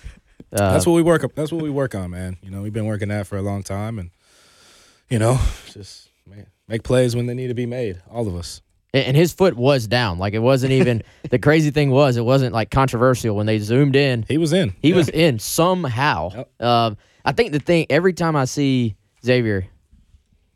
[0.53, 1.23] Uh, that's what we work.
[1.35, 2.37] That's what we work on, man.
[2.41, 4.11] You know, we've been working that for a long time, and
[5.09, 5.39] you know,
[5.71, 8.01] just make, make plays when they need to be made.
[8.09, 8.61] All of us.
[8.93, 10.19] And his foot was down.
[10.19, 13.95] Like it wasn't even the crazy thing was it wasn't like controversial when they zoomed
[13.95, 14.25] in.
[14.27, 14.75] He was in.
[14.81, 14.95] He Yeah.
[14.97, 16.31] was in somehow.
[16.35, 16.61] Yep.
[16.61, 19.65] Um, I think the thing every time I see Xavier,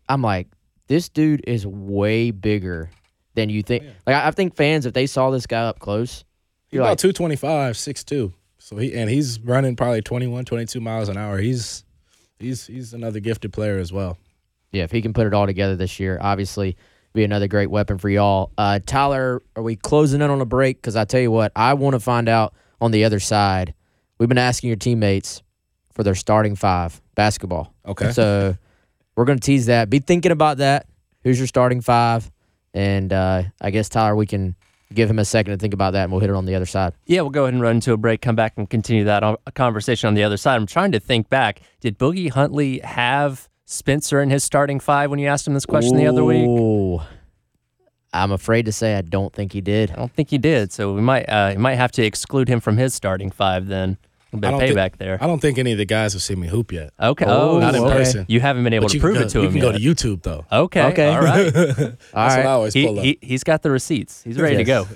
[0.09, 0.47] I'm like,
[0.87, 2.89] this dude is way bigger
[3.35, 3.85] than you think.
[4.05, 6.25] Like I, I think fans, if they saw this guy up close,
[6.67, 8.33] He's about like, 225, 6'2".
[8.65, 11.37] So he and he's running probably 21, 22 miles an hour.
[11.37, 11.83] He's
[12.39, 14.17] he's he's another gifted player as well.
[14.71, 16.75] yeah, if he can put it all together this year, obviously
[17.13, 18.51] be another great weapon for y'all.
[18.57, 20.81] Uh, Tyler, are we closing in on a break?
[20.81, 23.75] Because I tell you what, I want to find out on the other side.
[24.17, 25.43] We've been asking your teammates
[25.93, 27.71] for their starting five basketball.
[27.85, 28.13] Okay.
[28.13, 28.57] So
[29.15, 29.91] we're going to tease that.
[29.91, 30.87] Be thinking about that.
[31.23, 32.31] Who's your starting five?
[32.73, 34.55] And uh, I guess, Tyler, we can
[34.95, 36.65] give him a second to think about that and we'll hit it on the other
[36.65, 36.93] side.
[37.05, 39.37] Yeah, we'll go ahead and run into a break, come back and continue that on,
[39.53, 40.55] conversation on the other side.
[40.55, 41.61] I'm trying to think back.
[41.81, 45.97] Did Boogie Huntley have Spencer in his starting five when you asked him this question
[45.97, 47.01] the other week?
[48.13, 49.91] I'm afraid to say I don't think he did.
[49.91, 50.71] I don't think he did.
[50.71, 53.97] So we might uh, might have to exclude him from his starting five then.
[54.33, 55.17] A bit of don't payback there.
[55.21, 56.91] I don't think any of the guys have seen me hoop yet.
[56.99, 57.25] Okay.
[57.25, 57.93] Oh, Not in okay.
[57.97, 58.25] person.
[58.27, 59.81] You haven't been able But to prove go- it to you him You can yet.
[59.81, 60.45] go to YouTube though.
[60.51, 60.83] Okay.
[60.87, 61.07] Okay.
[61.07, 61.53] All right.
[61.53, 62.39] That's All what.
[62.39, 63.05] I always he, pull up.
[63.05, 64.23] he, he's got the receipts.
[64.23, 64.87] He's ready to go.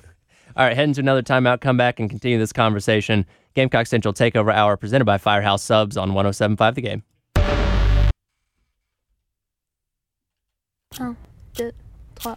[0.57, 1.61] All right, heading to another timeout.
[1.61, 3.25] Come back and continue this conversation.
[3.55, 7.03] Gamecock Central Takeover Hour presented by Firehouse Subs on 107.5 The Game.
[10.99, 11.15] Un,
[11.53, 11.71] deux,
[12.15, 12.35] trois,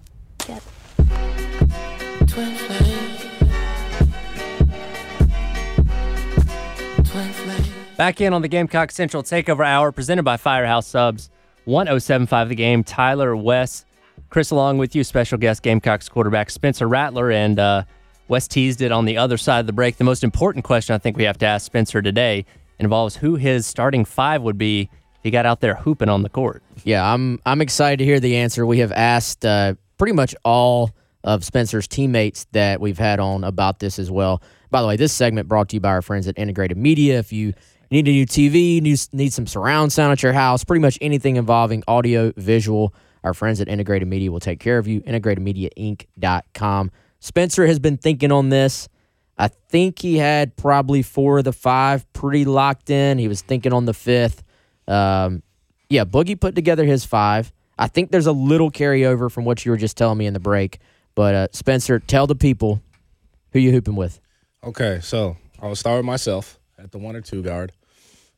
[7.96, 11.30] Back in on the Gamecock Central Takeover Hour presented by Firehouse Subs
[11.64, 12.82] 1075 The Game.
[12.82, 13.84] Tyler Wes,
[14.28, 17.84] Chris along with you, special guest Gamecocks quarterback Spencer Rattler, and uh,
[18.28, 19.98] Wes teased it on the other side of the break.
[19.98, 22.44] The most important question I think we have to ask Spencer today
[22.78, 26.28] involves who his starting five would be if he got out there hooping on the
[26.28, 26.62] court.
[26.84, 28.66] Yeah, I'm I'm excited to hear the answer.
[28.66, 30.90] We have asked uh, pretty much all
[31.24, 34.42] of Spencer's teammates that we've had on about this as well.
[34.72, 37.18] By the way, this segment brought to you by our friends at Integrated Media.
[37.18, 37.52] If you
[37.90, 41.84] need a new TV, need, some surround sound at your house, pretty much anything involving
[41.86, 45.02] audio, visual, our friends at Integrated Media will take care of you.
[45.02, 46.90] IntegratedMediaInc.com.
[47.20, 48.88] Spencer has been thinking on this.
[49.36, 53.18] I think he had probably four of the five pretty locked in.
[53.18, 54.42] He was thinking on the fifth.
[54.88, 55.42] Um,
[55.90, 57.52] yeah, Boogie put together his five.
[57.78, 60.40] I think there's a little carryover from what you were just telling me in the
[60.40, 60.78] break.
[61.14, 62.80] But uh, Spencer, tell the people
[63.52, 64.21] who you hooping with.
[64.64, 67.72] Okay, so I'll start with myself at the one or two guard.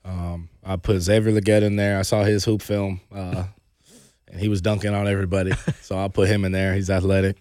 [0.06, 1.98] Um, I put Xavier Legette in there.
[1.98, 3.44] I saw his hoop film, uh,
[4.28, 5.52] and he was dunking on everybody.
[5.82, 6.74] so I'll put him in there.
[6.74, 7.36] He's athletic.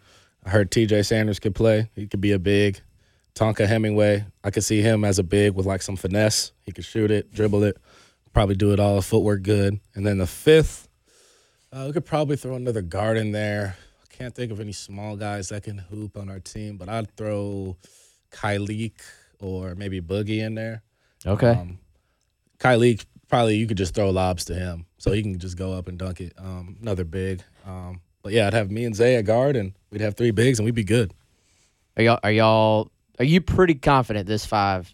[0.45, 1.03] I heard T.J.
[1.03, 1.89] Sanders could play.
[1.95, 2.81] He could be a big.
[3.35, 6.51] Tonka Hemingway, I could see him as a big with like some finesse.
[6.63, 7.77] He could shoot it, dribble it,
[8.33, 9.79] probably do it all, footwork good.
[9.95, 10.89] And then the fifth,
[11.71, 13.77] uh, we could probably throw another guard in there.
[14.03, 17.15] I can't think of any small guys that can hoop on our team, but I'd
[17.15, 17.77] throw
[18.33, 18.93] Kyleek
[19.39, 20.83] or maybe Boogie in there.
[21.25, 21.51] Okay.
[21.51, 21.79] Um,
[22.59, 25.87] Kyleek, probably you could just throw lobs to him, so he can just go up
[25.87, 26.33] and dunk it.
[26.37, 27.41] Um, another big.
[27.65, 30.59] Um, but yeah, I'd have me and Zay at guard, and we'd have three bigs,
[30.59, 31.13] and we'd be good.
[31.97, 34.93] Are y'all are y'all are you pretty confident this five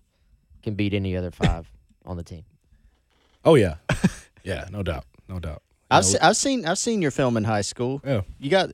[0.64, 1.72] can beat any other five
[2.06, 2.44] on the team?
[3.46, 3.76] Oh yeah,
[4.44, 5.62] yeah, no doubt, no doubt.
[5.92, 8.02] You I've, know, se- I've seen I've seen your film in high school.
[8.06, 8.72] yeah, You got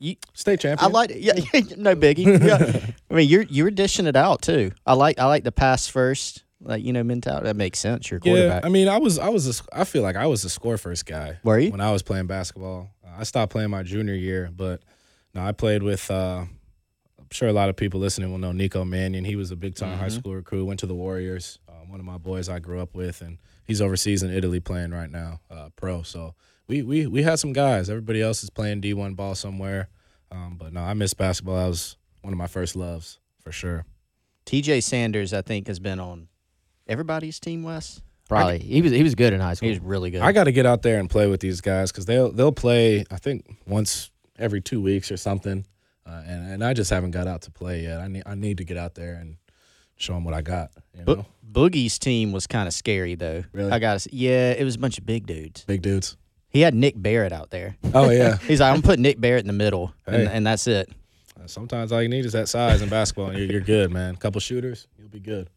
[0.00, 0.16] you.
[0.34, 0.84] state champion.
[0.84, 1.18] I like it.
[1.20, 1.34] Yeah,
[1.76, 2.24] no biggie.
[2.44, 2.86] Yeah.
[3.10, 4.72] I mean, you're you're dishing it out too.
[4.86, 7.44] I like I like the pass first, like you know, mentality.
[7.46, 8.10] That makes sense.
[8.10, 8.64] You're a Yeah, quarterback.
[8.64, 11.06] I mean, I was, I was, a, I feel like I was a score first
[11.06, 11.38] guy.
[11.44, 11.70] Were you?
[11.70, 12.90] when I was playing basketball?
[13.18, 14.82] I stopped playing my junior year, but
[15.34, 16.10] no, I played with.
[16.10, 16.44] Uh,
[17.18, 19.24] I'm sure a lot of people listening will know Nico Mannion.
[19.24, 20.18] He was a big time high Mm-hmm.
[20.18, 20.64] school recruit.
[20.64, 21.58] Went to the Warriors.
[21.68, 24.90] Uh, one of my boys I grew up with, and he's overseas in Italy playing
[24.92, 26.02] right now, uh, pro.
[26.02, 26.34] So
[26.70, 27.90] we we we had some guys.
[27.90, 29.88] Everybody else is playing D1 ball somewhere.
[30.30, 31.56] Um, but no, I miss basketball.
[31.56, 33.84] That was one of my first loves for sure.
[34.44, 34.80] T.J.
[34.80, 36.28] Sanders, I think, has been on
[36.86, 37.64] everybody's team.
[37.64, 38.60] Wes, Probably.
[38.60, 39.68] He was he was good in high school.
[39.68, 40.20] he was really good.
[40.20, 43.04] I got to get out there and play with these guys because they'll they'll play.
[43.10, 45.66] I think once every two weeks or something,
[46.06, 48.00] uh, and and I just haven't got out to play yet.
[48.00, 49.36] I need I need to get out there and
[49.96, 50.70] show them what I got.
[50.94, 53.42] You know, Bo- Boogie's team was kind of scary though.
[53.52, 53.72] Really?
[53.72, 54.06] I got.
[54.12, 55.64] Yeah, it was a bunch of big dudes.
[55.64, 56.16] big dudes.
[56.50, 57.76] He had Nick Barrett out there.
[57.94, 58.36] Oh yeah.
[58.42, 60.26] He's like, I'm putting Nick Barrett in the middle, and, Hey.
[60.36, 60.90] and that's it.
[61.46, 64.14] Sometimes all you need is that size in basketball, and you're, you're good, man.
[64.14, 65.48] A couple shooters, you'll be good.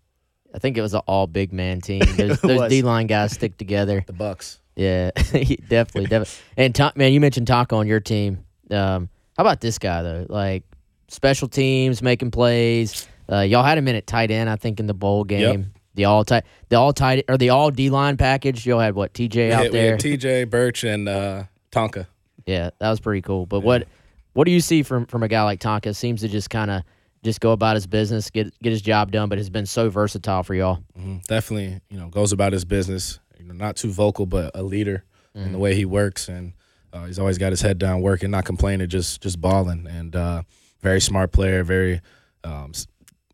[0.56, 2.02] I think it was an all big man team.
[2.16, 2.70] Those, those.
[2.70, 4.04] D line guys stick together.
[4.08, 4.60] The Bucks.
[4.76, 6.28] Yeah, definitely, definitely.
[6.58, 8.44] And Ta- man, you mentioned Taco on your team.
[8.72, 10.26] Um, how about this guy though?
[10.30, 10.64] Like
[11.10, 13.08] special teams, making plays.
[13.32, 15.74] Uh, y'all had him in at tight end, I think, in the bowl game.
[15.96, 18.66] The all tight, the all tight, or the all D line package.
[18.66, 19.98] Y'all had what TJ out we there.
[19.98, 20.46] T.J.
[20.46, 22.08] Birch and uh, Tonka.
[22.46, 23.46] Yeah, that was pretty cool.
[23.46, 23.88] But what
[24.34, 25.96] what do you see from from a guy like Tonka?
[25.96, 26.84] Seems to just kind of
[27.24, 30.44] just go about his business, get get his job done, but has been so versatile
[30.44, 30.80] for y'all.
[31.00, 31.24] Mhm.
[31.26, 33.20] Definitely, you know, goes about his business.
[33.40, 35.04] You know, not too vocal, but a leader
[35.36, 36.54] in the way he works, and
[36.94, 39.88] uh, he's always got his head down, working, not complaining, just just balling.
[39.88, 40.44] And uh,
[40.82, 42.02] very smart player, very,
[42.44, 42.72] um,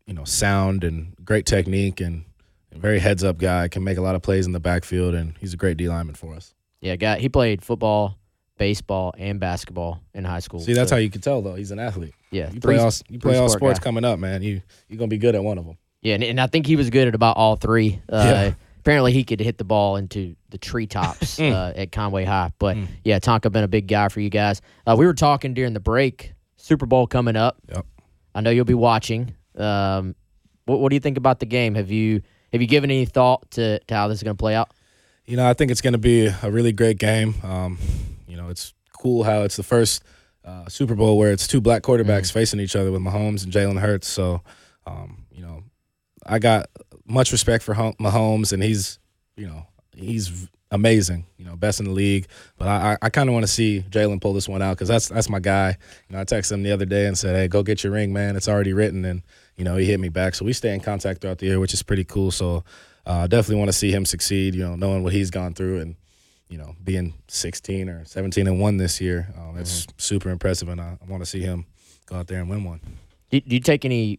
[0.06, 2.24] you know, sound and great technique, and
[2.74, 3.68] very heads up guy.
[3.68, 6.14] Can make a lot of plays in the backfield, and he's a great D lineman
[6.14, 6.54] for us.
[6.80, 7.18] Yeah, guy.
[7.18, 8.16] He played football,
[8.58, 10.60] baseball, and basketball in high school.
[10.60, 11.54] See, that's So, how you can tell though.
[11.54, 12.14] He's an athlete.
[12.30, 13.84] Yeah, You three- play all you play all sports guy.
[13.84, 14.42] coming up, man.
[14.42, 15.76] You you're gonna be good at one of them.
[16.02, 18.00] Yeah, and, and I think he was good at about all three.
[18.08, 18.54] Uh, Yeah.
[18.78, 21.52] Apparently, he could hit the ball into the treetops Mm.
[21.76, 22.50] uh, at Conway High.
[22.58, 24.62] But yeah, Tonka been a big guy for you guys.
[24.86, 26.32] Uh, we were talking during the break.
[26.56, 27.58] Super Bowl coming up.
[27.68, 27.84] Yep.
[28.34, 29.34] I know you'll be watching.
[29.54, 30.14] Um,
[30.64, 31.74] what, what do you think about the game?
[31.74, 32.22] Have you
[32.52, 34.70] have you given any thought to, to how this is going to play out?
[35.26, 37.34] You know, I think it's going to be a really great game.
[37.42, 37.78] Um,
[38.26, 40.02] you know, it's cool how it's the first
[40.44, 43.80] uh, Super Bowl where it's two black quarterbacks facing each other with Mahomes and Jalen
[43.80, 44.08] Hurts.
[44.08, 44.42] So,
[44.86, 45.62] um, you know,
[46.26, 46.68] I got
[47.06, 48.98] much respect for Hom- Mahomes, and he's,
[49.36, 51.26] you know, he's amazing.
[51.36, 52.26] You know, best in the league.
[52.56, 54.88] But I, I, I kind of want to see Jalen pull this one out because
[54.88, 55.76] that's that's my guy.
[56.08, 58.12] You know, I texted him the other day and said, "Hey, go get your ring,
[58.12, 58.36] man.
[58.36, 59.22] It's already written." And
[59.60, 60.34] you know, he hit me back.
[60.34, 62.30] So we stay in contact throughout the year, which is pretty cool.
[62.30, 62.64] So
[63.04, 64.54] uh, definitely want to see him succeed.
[64.54, 65.96] You know, knowing what he's gone through and
[66.48, 70.80] you know being 16 or 17 and one this year, um, it's super impressive, and
[70.80, 71.66] I, I want to see him
[72.06, 72.80] go out there and win one.
[73.28, 74.18] Do, do you take any,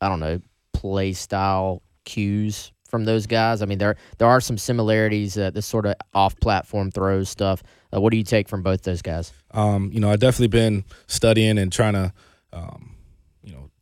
[0.00, 0.40] I don't know,
[0.72, 3.62] play style cues from those guys?
[3.62, 5.38] I mean, there there are some similarities.
[5.38, 7.62] Uh, this sort of off platform throws stuff.
[7.94, 9.32] Uh, what do you take from both those guys?
[9.52, 12.12] Um, you know, I've definitely been studying and trying to,
[12.52, 12.91] um,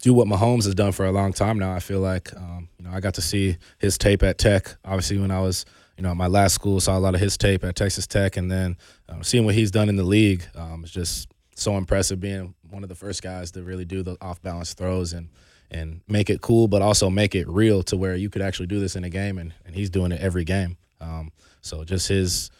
[0.02, 1.72] do what Mahomes has done for a long time now.
[1.72, 4.76] I feel like, um, you know, I got to see his tape at Tech.
[4.84, 5.64] Obviously, when I was,
[5.96, 8.36] you know, at my last school, saw a lot of his tape at Texas Tech,
[8.36, 8.76] and then
[9.08, 12.82] uh, seeing what he's done in the league um, is just so impressive being one
[12.82, 15.28] of the first guys to really do the off balance throws and
[15.72, 18.80] and make it cool, but also make it real to where you could actually do
[18.80, 20.76] this in a game, and, and he's doing it every game.
[21.00, 22.50] Um, so just his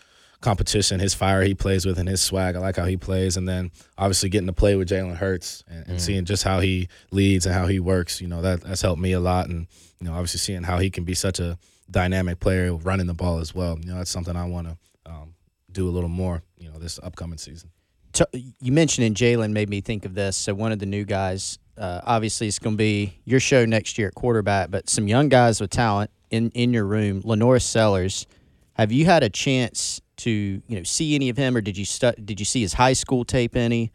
[0.40, 2.57] competition, his fire he plays with, and his swag.
[2.57, 5.87] I like how he plays, and then obviously getting to play with Jalen Hurts and,
[5.87, 6.00] and mm.
[6.00, 8.20] seeing just how he leads and how he works.
[8.20, 9.66] You know that that's helped me a lot, and
[10.00, 11.59] you know obviously seeing how he can be such a
[11.90, 13.79] dynamic player running the ball as well.
[13.81, 14.76] You know that's something I want to
[15.07, 15.35] um,
[15.70, 16.42] do a little more.
[16.59, 17.70] You know this upcoming season.
[18.33, 20.37] You mentioned mentioning Jalen made me think of this.
[20.37, 23.96] So one of the new guys uh, obviously it's going to be your show next
[23.98, 27.22] year at quarterback, but some young guys with talent in, in your room.
[27.22, 28.26] LaNorris Sellers,
[28.74, 31.85] have you had a chance to you know see any of him, or did you
[31.85, 33.92] stu- did you see his high school tape any?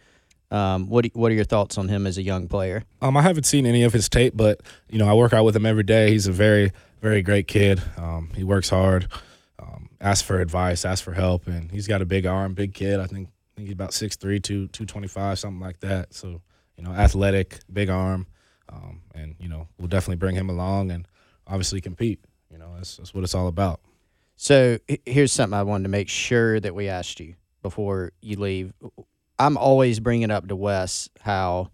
[0.52, 2.84] Um, what what are your thoughts on him as a young player?
[3.02, 5.56] Um, I haven't seen any of his tape, but you know I work out with
[5.56, 6.12] him every day.
[6.12, 7.82] He's a very very great kid.
[7.98, 9.08] Um, he works hard,
[9.60, 13.00] um, asks for advice, asks for help, and he's got a big arm, big kid.
[13.00, 16.16] I think, I think he's about 6'3", 2, 225, something like that.
[16.16, 16.42] So
[16.78, 18.26] you know, athletic, big arm,
[18.70, 21.08] um, and you know, we'll definitely bring him along and
[21.48, 22.20] obviously compete.
[22.52, 23.82] You know, that's that's what it's all about.
[24.36, 28.74] So here's something I wanted to make sure that we asked you before you leave.
[29.40, 31.72] I'm always bringing up to Wes how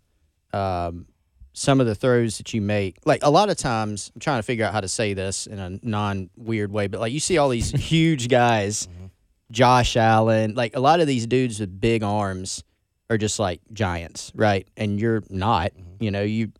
[0.54, 1.08] um,
[1.54, 4.43] some of the throws that you make, like a lot of times, I'm trying to
[4.43, 7.38] figure out how to say this in a non weird way, but like you see
[7.38, 9.08] all these huge guys, mm-hmm.
[9.52, 12.63] Josh Allen, like a lot of these dudes with big arms
[13.10, 14.67] are just like giants, right?
[14.78, 15.71] And you're not.
[15.74, 16.04] Mm-hmm.
[16.04, 16.52] You know, you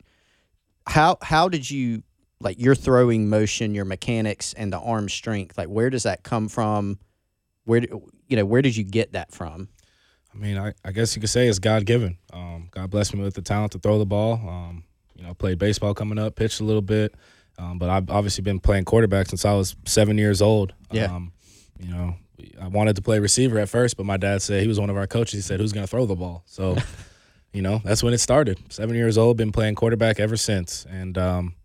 [0.86, 2.04] how how did you
[2.42, 5.58] like your throwing motion, your mechanics, and the arm strength?
[5.58, 7.00] Like, where does that come from?
[7.66, 9.70] Where you know where did you get that from?
[10.34, 12.18] I mean, I, I guess you could say it's God given.
[12.32, 14.34] Um, God blessed me with the talent to throw the ball.
[14.34, 14.84] Um,
[15.16, 17.14] you know, played baseball coming up, pitched a little bit,
[17.58, 20.74] um, but I've obviously been playing quarterback since I was seven years old.
[20.92, 21.14] Yeah.
[21.14, 21.34] Um,
[21.80, 22.16] you know,
[22.60, 24.98] I wanted to play receiver at first, but my dad said he was one of
[24.98, 25.34] our coaches.
[25.34, 26.78] He said, "Who's going to throw the ball?" So,
[27.54, 28.60] you know, that's when it started.
[28.70, 31.56] Seven years old, been playing quarterback ever since, and um,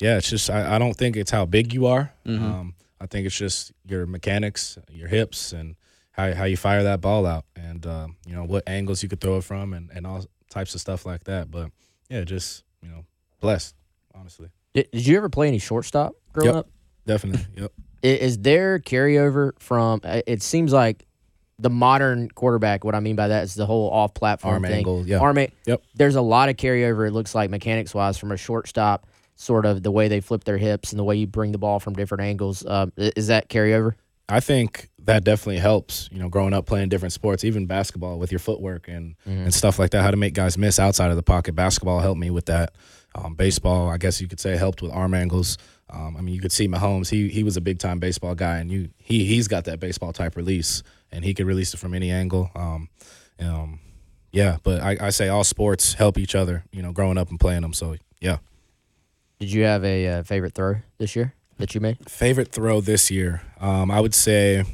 [0.00, 2.12] yeah, it's just I, I, don't think it's how big you are.
[2.26, 2.44] Mm-hmm.
[2.44, 5.76] Um, I think it's just your mechanics, your hips, and
[6.12, 9.20] how how you fire that ball out, and uh, you know what angles you could
[9.20, 11.50] throw it from, and and all types of stuff like that.
[11.50, 11.70] But
[12.08, 13.04] yeah, just you know,
[13.40, 13.74] blessed,
[14.14, 14.48] honestly.
[14.72, 16.68] Did, did you ever play any shortstop growing yep, up?
[17.06, 17.46] Definitely.
[17.56, 17.72] Yep.
[18.02, 20.02] Is there carryover from?
[20.04, 21.06] It seems like
[21.58, 22.84] the modern quarterback.
[22.84, 24.72] What I mean by that is the whole off-platform arm thing.
[24.74, 25.06] angle.
[25.06, 25.20] Yeah.
[25.20, 25.38] Arm.
[25.38, 25.82] Yep.
[25.94, 27.08] There's a lot of carryover.
[27.08, 30.58] It looks like mechanics wise from a shortstop, sort of the way they flip their
[30.58, 32.64] hips and the way you bring the ball from different angles.
[32.66, 33.94] Um, is that carryover?
[34.28, 36.08] I think that definitely helps.
[36.10, 39.42] You know, growing up playing different sports, even basketball, with your footwork and mm-hmm.
[39.42, 40.02] and stuff like that.
[40.02, 41.54] How to make guys miss outside of the pocket.
[41.54, 42.74] Basketball helped me with that.
[43.14, 45.58] Um, baseball, I guess you could say, helped with arm angles.
[45.90, 47.10] Um, I mean, you could see Mahomes.
[47.10, 50.12] He he was a big time baseball guy, and you he he's got that baseball
[50.12, 52.50] type release, and he could release it from any angle.
[52.54, 52.88] Um,
[53.40, 53.80] um,
[54.32, 56.64] yeah, but I, I say all sports help each other.
[56.72, 57.74] You know, growing up and playing them.
[57.74, 58.38] So yeah.
[59.40, 62.08] Did you have a uh, favorite throw this year that you made?
[62.08, 64.64] Favorite throw this year, um, I would say,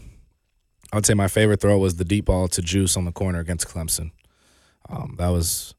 [0.92, 3.40] I would say my favorite throw was the deep ball to Juice on the corner
[3.40, 4.11] against Clemson.
[4.88, 5.75] Um, that was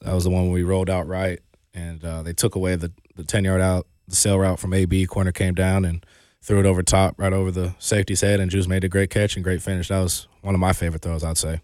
[0.00, 1.40] that was the one we rolled out right,
[1.74, 5.06] and uh, they took away the the ten yard out the sail route from AB.
[5.06, 6.04] Corner came down and
[6.40, 9.36] threw it over top, right over the safety's head, and Juice made a great catch
[9.36, 9.88] and great finish.
[9.88, 11.60] That was one of my favorite throws, I'd say.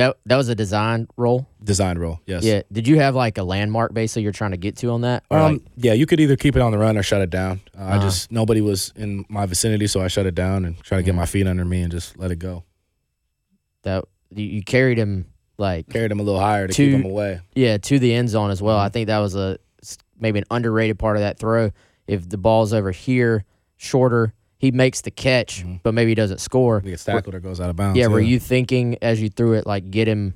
[0.00, 1.46] That that was a design roll.
[1.62, 2.42] Design roll, yes.
[2.42, 2.62] Yeah.
[2.72, 5.24] Did you have like a landmark basically you're trying to get to on that?
[5.30, 7.60] um, like, yeah, you could either keep it on the run or shut it down.
[7.76, 7.96] Uh, uh-huh.
[7.96, 11.02] I just nobody was in my vicinity, so I shut it down and try to
[11.02, 11.18] get mm-hmm.
[11.18, 12.64] my feet under me and just let it go.
[13.82, 15.26] That you, you carried him
[15.58, 17.40] like carried him a little higher to, to, keep him away.
[17.54, 18.78] Yeah, to the end zone as well.
[18.78, 18.86] Mm-hmm.
[18.86, 19.58] I think that was a
[20.18, 21.72] maybe an underrated part of that throw.
[22.06, 23.44] If the ball's over here,
[23.76, 25.76] shorter, he makes the catch, mm-hmm.
[25.82, 26.80] but maybe he doesn't score.
[26.80, 27.96] He gets tackled or goes out of bounds.
[27.96, 30.34] Yeah, yeah, were you thinking as you threw it, like get him?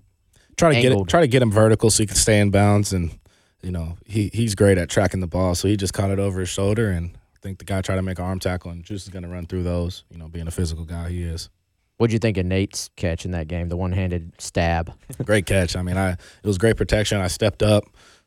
[0.56, 0.92] Try to angled.
[0.92, 3.18] get it, try to get him vertical so he can stay in bounds, and
[3.62, 5.54] you know he he's great at tracking the ball.
[5.54, 8.02] So he just caught it over his shoulder, and I think the guy tried to
[8.02, 10.04] make an arm tackle, and Juice is going to run through those.
[10.10, 11.50] You know, being a physical guy, he is.
[11.98, 13.68] What'd you think of Nate's catch in that game?
[13.68, 14.92] The one-handed stab.
[15.24, 15.76] great catch.
[15.76, 17.20] I mean, I it was great protection.
[17.20, 17.84] I stepped up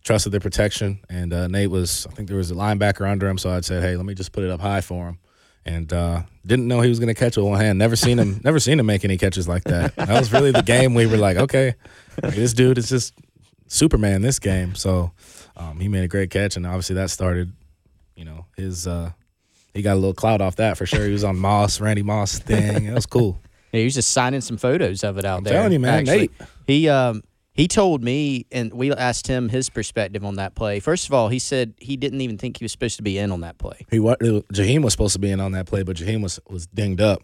[0.07, 0.99] trusted the protection.
[1.09, 3.83] And uh, Nate was, I think there was a linebacker under him, so I said,
[3.83, 5.19] hey, let me just put it up high for him.
[5.67, 7.77] And uh, didn't know he was going to catch with one hand.
[7.77, 8.39] Never seen him.
[8.43, 9.95] never seen him make any catches like that.
[9.97, 10.93] That was really the game.
[10.93, 11.75] We were like, okay,
[12.21, 13.13] this dude is just
[13.67, 14.21] Superman.
[14.21, 14.73] This game.
[14.75, 15.11] So
[15.57, 17.51] um, he made a great catch, and obviously that started,
[18.15, 18.87] you know, his.
[18.87, 19.11] Uh,
[19.73, 21.05] he got a little cloud off that for sure.
[21.05, 22.87] He was on Moss, Randy Moss thing.
[22.87, 23.39] That was cool.
[23.73, 25.53] Yeah, he was just signing some photos of it out I'm there.
[25.55, 26.17] Telling you, man, actually.
[26.17, 26.31] Nate.
[26.67, 27.21] He um
[27.57, 30.79] he told me, and we asked him his perspective on that play.
[30.79, 33.31] First of all, he said he didn't even think he was supposed to be in
[33.31, 33.83] on that play.
[33.89, 34.19] He what?
[34.19, 37.23] Jaheim was supposed to be in on that play, but Jaheim was was dinged up.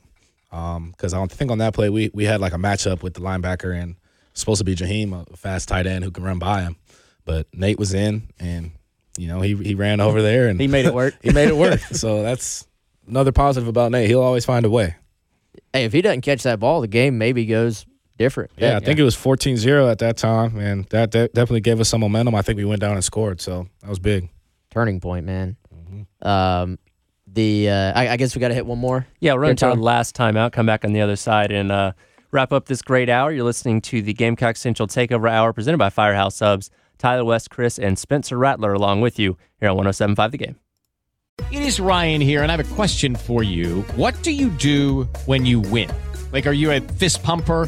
[0.50, 3.22] Because um, I think on that play we we had like a matchup with the
[3.22, 3.96] linebacker and
[4.34, 6.78] supposed to be Jaheim, a fast tight end who can run by him,
[7.26, 8.72] but Nate was in, and
[9.20, 11.14] you know he he ran over there and He made it work.
[11.22, 11.80] he made it work.
[11.80, 12.68] so that's
[13.08, 14.10] another positive about Nate.
[14.10, 14.96] He'll always find a way.
[15.72, 17.86] Hey, if he doesn't catch that ball, the game maybe goes
[18.18, 18.51] different.
[18.57, 21.89] Yeah, I think it was 14-0 at that time, and that de- definitely gave us
[21.89, 22.36] some momentum.
[22.36, 24.30] I think we went down and scored, so that was big.
[24.70, 25.57] turning point, man.
[25.74, 26.28] Mm-hmm.
[26.28, 26.80] Um,
[27.28, 29.07] the uh, I, I guess we got to hit one more.
[29.20, 31.51] Yeah, we're Good going to our last time out, come back on the other side,
[31.51, 31.93] and uh,
[32.32, 33.32] wrap up this great hour.
[33.32, 36.70] You're listening to the Gamecock Central Takeover Hour presented by Firehouse Subs.
[36.99, 40.55] Tyler Wes, Chris, and Spencer Rattler along with you here on 1075 The Game.
[41.51, 43.82] It is Ryan here, and I have a question for you.
[43.95, 45.91] What do you do when you win?
[46.32, 47.68] Like, are you a fist pumper?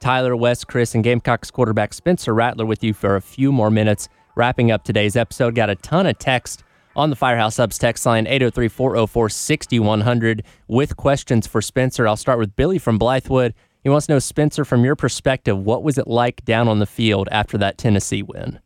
[0.00, 4.08] Tyler, Wes, Chris, and Gamecocks quarterback Spencer Rattler with you for a few more minutes.
[4.34, 6.62] Wrapping up today's episode, got a ton of text
[6.94, 12.06] on the Firehouse Subs text line 803 404 6100 with questions for Spencer.
[12.06, 13.54] I'll start with Billy from Blythewood.
[13.82, 16.86] He wants to know, Spencer, from your perspective, what was it like down on the
[16.86, 18.60] field after that Tennessee win?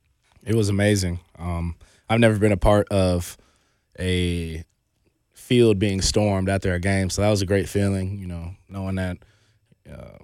[0.44, 1.20] It was amazing.
[1.38, 1.76] Um,
[2.08, 3.36] I've never been a part of
[3.98, 4.64] a
[5.32, 8.18] field being stormed after a game, so that was a great feeling.
[8.18, 9.18] You know, knowing that
[9.90, 10.18] uh,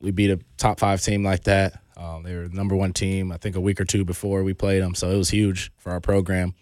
[0.00, 1.80] we beat a top five team like that.
[1.96, 4.54] Um, they were the number one team, I think, a week or two before we
[4.54, 6.54] played them, so it was huge for our program,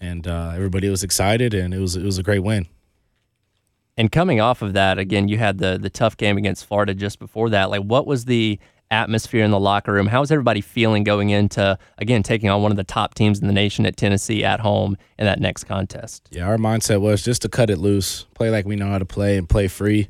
[0.00, 2.66] and uh, everybody was excited, and it was it was a great win.
[3.96, 7.18] And coming off of that, again, you had the the tough game against Florida just
[7.18, 7.70] before that.
[7.70, 8.58] Like, what was the
[8.90, 10.06] atmosphere in the locker room?
[10.06, 13.46] How was everybody feeling going into again taking on one of the top teams in
[13.46, 16.28] the nation at Tennessee at home in that next contest?
[16.30, 19.06] Yeah, our mindset was just to cut it loose, play like we know how to
[19.06, 20.08] play, and play free,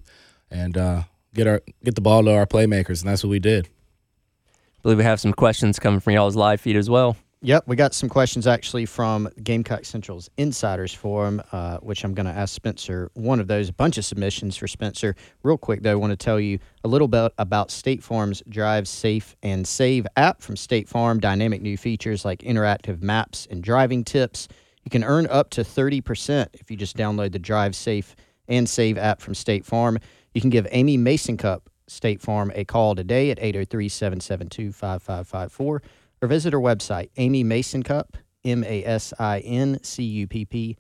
[0.51, 1.03] and uh,
[1.35, 3.67] get our get the ball to our playmakers, and that's what we did.
[3.67, 7.17] I believe we have some questions coming from y'all's live feed as well.
[7.45, 12.27] Yep, we got some questions actually from Gamecock Central's Insiders Forum, uh, which I'm going
[12.27, 13.11] to ask Spencer.
[13.15, 15.17] One of those, a bunch of submissions for Spencer.
[15.43, 18.87] Real quick, though, I want to tell you a little bit about State Farm's Drive
[18.87, 21.19] Safe and Save app from State Farm.
[21.19, 24.47] Dynamic new features like interactive maps and driving tips.
[24.85, 28.15] You can earn up to 30% if you just download the Drive Safe
[28.47, 29.99] and Save app from State Farm.
[30.35, 35.83] You can give Amy Masincupp State Farm a call today at 803 772 5554
[36.23, 38.15] or visit her website, Amy Masincupp,
[38.45, 40.77] M A S I N C U P P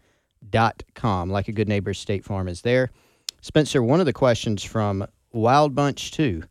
[0.48, 1.30] dot com.
[1.30, 2.90] Like a good neighbor, State Farm is there.
[3.40, 6.44] Spencer, one of the questions from Wild Bunch 2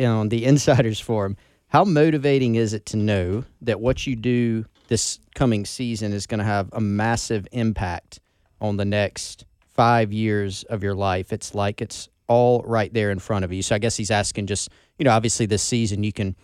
[0.00, 1.36] on the Insiders Forum
[1.68, 6.38] How motivating is it to know that what you do this coming season is going
[6.38, 8.20] to have a massive impact
[8.60, 11.32] on the next five years of your life?
[11.32, 13.62] It's like it's all right there in front of you.
[13.62, 16.34] So I guess he's asking just, you know, obviously this season you can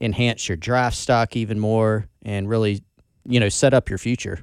[0.00, 2.82] enhance your draft stock even more and really,
[3.24, 4.40] you know, set up your future.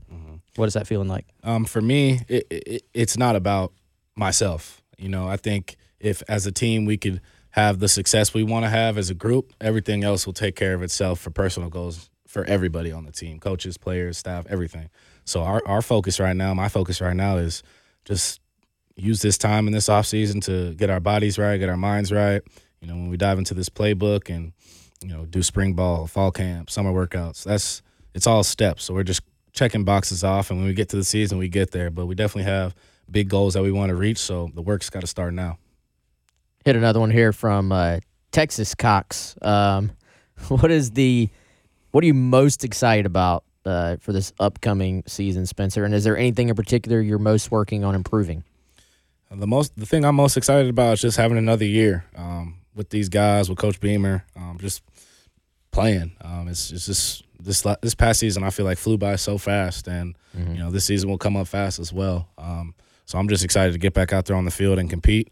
[0.55, 1.25] What is that feeling like?
[1.43, 3.73] Um, for me, it, it, it's not about
[4.15, 4.81] myself.
[4.97, 8.65] You know, I think if as a team we could have the success we want
[8.65, 12.09] to have as a group, everything else will take care of itself for personal goals
[12.27, 14.89] for everybody on the team, coaches, players, staff, everything.
[15.25, 17.63] So our, our focus right now, my focus right now is
[18.03, 18.41] just
[18.95, 22.11] use this time in this off season to get our bodies right, get our minds
[22.11, 22.41] right.
[22.81, 24.53] You know, when we dive into this playbook and
[25.01, 27.81] you know do spring ball, fall camp, summer workouts, that's
[28.13, 28.85] it's all steps.
[28.85, 29.21] So we're just
[29.53, 31.89] checking boxes off, and when we get to the season, we get there.
[31.89, 32.75] But we definitely have
[33.09, 34.17] big goals that we want to reach.
[34.17, 35.57] So the work's got to start now.
[36.63, 37.99] Hit another one here from uh,
[38.31, 39.35] Texas Cox.
[39.41, 39.91] Um,
[40.47, 41.29] what is the
[41.91, 45.85] what are you most excited about uh, for this upcoming season, Spencer?
[45.85, 48.43] And is there anything in particular you're most working on improving?
[49.39, 52.89] The most the thing I'm most excited about is just having another year um, with
[52.89, 54.81] these guys, with Coach Beamer, um, just
[55.71, 56.15] playing.
[56.21, 59.87] Um, it's, it's just this this past season I feel like flew by so fast,
[59.87, 62.29] and you know this season will come up fast as well.
[62.37, 62.75] Um,
[63.05, 65.31] so I'm just excited to get back out there on the field and compete.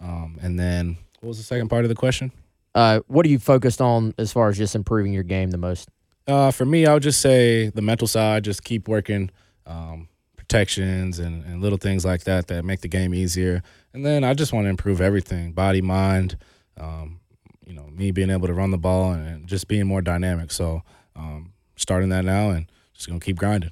[0.00, 2.32] Um, and then what was the second part of the question?
[2.74, 5.88] Uh, what are you focused on as far as just improving your game the most?
[6.26, 8.44] Uh, for me, I would just say the mental side.
[8.44, 9.30] Just keep working
[9.66, 10.08] um,
[10.52, 13.62] protections and, and little things like that that make the game easier.
[13.94, 16.36] And then I just want to improve everything: body, mind.
[16.78, 17.20] Um,
[17.66, 20.50] you know, me being able to run the ball and, and just being more dynamic.
[20.50, 20.82] So,
[21.16, 23.70] um, starting that now and just gonna keep grinding.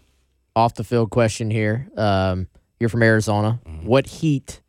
[0.56, 1.88] Off the field question here.
[1.96, 2.46] Um,
[2.78, 3.60] you're from Arizona.
[3.82, 4.62] What heat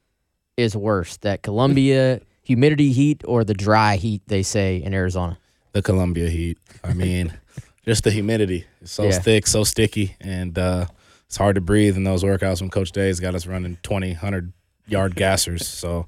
[0.57, 5.37] is worse, that Columbia humidity heat or the dry heat they say in Arizona?
[5.73, 6.57] the Columbia Heat.
[6.83, 7.31] I mean,
[7.85, 8.65] just the humidity.
[8.81, 9.19] It's so Yeah.
[9.19, 10.87] thick, so sticky, and uh,
[11.31, 14.51] it's hard to breathe in those workouts when Coach Day's got us running 20, 100
[14.85, 15.61] yard gassers.
[15.61, 16.07] So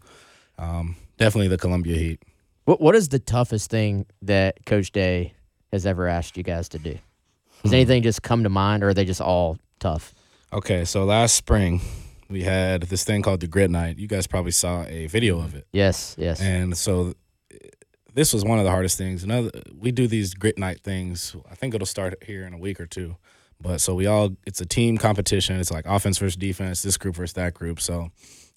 [0.58, 2.22] um, definitely the Columbia Heat.
[2.66, 5.34] What What is the toughest thing that Coach Day
[5.72, 6.98] has ever asked you guys to do?
[7.64, 10.14] Does anything just come to mind, or are they just all tough?
[10.52, 11.80] Okay, so last spring
[12.30, 13.98] we had this thing called the Grit Night.
[13.98, 15.66] You guys probably saw a video of it.
[15.72, 16.42] Yes, yes.
[16.42, 17.14] And so
[18.14, 19.24] this was one of the hardest things.
[19.24, 21.34] Another, we do these grit night things.
[21.50, 23.16] I think it'll start here in a week or two.
[23.64, 25.60] But so we all, it's a team competition.
[25.60, 27.80] It's like offense versus defense, this group versus that group.
[27.80, 28.12] So,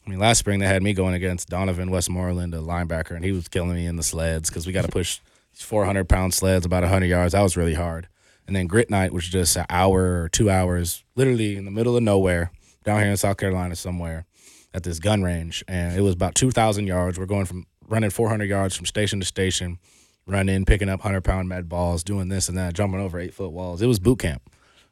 [0.04, 3.32] I mean, last spring they had me going against Donovan Westmoreland, a linebacker, and he
[3.32, 5.20] was killing me in the sleds because we got to push
[5.52, 7.32] these 400 pound sleds about 100 yards.
[7.32, 8.08] That was really hard.
[8.48, 11.96] And then grit night was just an hour or two hours, literally in the middle
[11.96, 12.50] of nowhere,
[12.84, 14.26] down here in South Carolina somewhere
[14.74, 17.18] at this gun range, and it was about 2,000 yards.
[17.18, 19.78] We're going from running 400 yards from station to station,
[20.26, 23.52] running, picking up 100 pound med balls, doing this and that, jumping over eight foot
[23.52, 23.80] walls.
[23.80, 24.42] It was boot camp.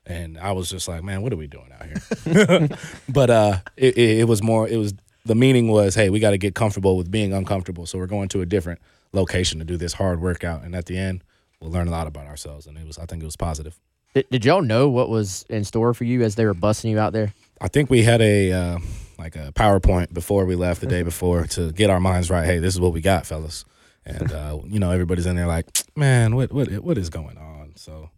[0.06, 2.68] And I was just like, man, what are we doing out here?
[3.08, 4.94] but uh, it, it, it was more, it was,
[5.24, 7.86] the meaning was, hey, we got to get comfortable with being uncomfortable.
[7.86, 8.80] So we're going to a different
[9.12, 10.62] location to do this hard workout.
[10.62, 11.24] And at the end,
[11.60, 12.66] we'll learn a lot about ourselves.
[12.66, 13.78] And it was, I think it was positive.
[14.14, 16.98] Did, did y'all know what was in store for you as they were busting you
[16.98, 17.32] out there?
[17.60, 18.78] I think we had a uh,
[19.18, 22.44] like a PowerPoint before we left the day before to get our minds right.
[22.44, 23.64] Hey, this is what we got, fellas.
[24.06, 27.72] And uh, you know, everybody's in there like, man, what what what is going on?
[27.76, 28.10] So,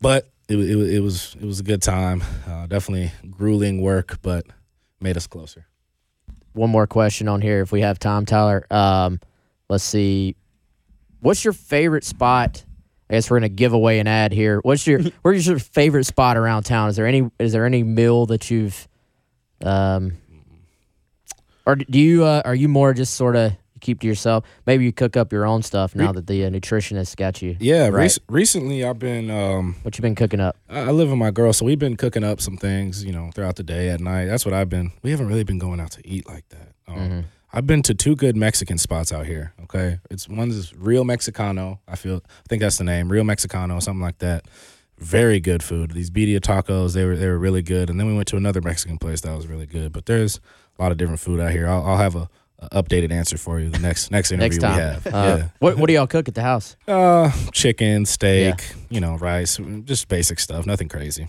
[0.00, 2.22] but it it, it was it was a good time.
[2.48, 4.46] Uh, definitely grueling work, but
[5.00, 5.66] made us closer.
[6.52, 8.66] One more question on here, if we have time, Tyler.
[8.70, 9.20] Um,
[9.68, 10.36] let's see.
[11.20, 12.64] What's your favorite spot?
[13.10, 14.60] I guess we're gonna give away an ad here.
[14.62, 16.88] What's your where's your favorite spot around town?
[16.88, 18.88] Is there any is there any meal that you've
[19.62, 20.12] um
[21.64, 23.52] or do you uh, are you more just sort of
[23.86, 24.44] keep to yourself?
[24.66, 27.56] Maybe you cook up your own stuff now that the uh, nutritionist got you.
[27.60, 28.10] Yeah, right.
[28.10, 30.56] rec- recently I've been um, What you been cooking up?
[30.68, 33.30] I I live with my girl, so we've been cooking up some things, you know,
[33.34, 34.26] throughout the day at night.
[34.26, 34.92] That's what I've been.
[35.02, 36.72] We haven't really been going out to eat like that.
[36.88, 39.54] Um, I've been to two good Mexican spots out here.
[39.62, 41.78] Okay, it's one's is Real Mexicano.
[41.88, 44.44] I feel, I think that's the name, Real Mexicano, something like that.
[44.98, 45.92] Very good food.
[45.92, 47.90] These birria tacos, they were they were really good.
[47.90, 49.92] And then we went to another Mexican place that was really good.
[49.92, 50.40] But there's
[50.78, 51.68] a lot of different food out here.
[51.68, 52.28] I'll, I'll have a
[52.72, 54.76] updated answer for you the next next interview Next time.
[54.76, 55.06] we have.
[55.06, 56.76] Uh, What what do y'all cook at the house?
[56.88, 58.54] Uh, chicken, steak,
[58.90, 60.66] you know, rice, just basic stuff.
[60.66, 61.28] Nothing crazy.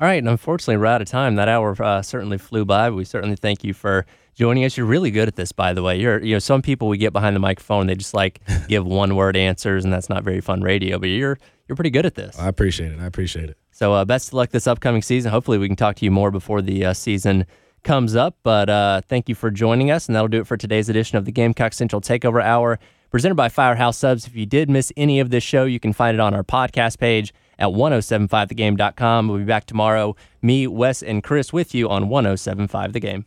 [0.00, 1.34] All right, and unfortunately, we're out of time.
[1.34, 2.88] That hour uh, certainly flew by.
[2.88, 4.74] We certainly thank you for joining us.
[4.78, 6.00] You're really good at this, by the way.
[6.00, 9.14] You're, you know, some people we get behind the microphone, they just like give one
[9.14, 10.98] word answers, and that's not very fun radio.
[10.98, 12.38] But you're you're pretty good at this.
[12.38, 12.98] I appreciate it.
[13.00, 13.58] I appreciate it.
[13.72, 15.30] So uh, best of luck this upcoming season.
[15.32, 17.44] Hopefully, we can talk to you more before the uh, season
[17.82, 18.36] comes up.
[18.42, 21.24] But uh, thank you for joining us, and that'll do it for today's edition of
[21.24, 22.78] the Gamecock Central Takeover Hour,
[23.10, 24.26] presented by Firehouse Subs.
[24.26, 26.98] If you did miss any of this show, you can find it on our podcast
[26.98, 29.28] page at 1075thegame.com.
[29.28, 30.16] We'll be back tomorrow.
[30.42, 33.26] Me, Wes, and Chris with you on 1075 The Game.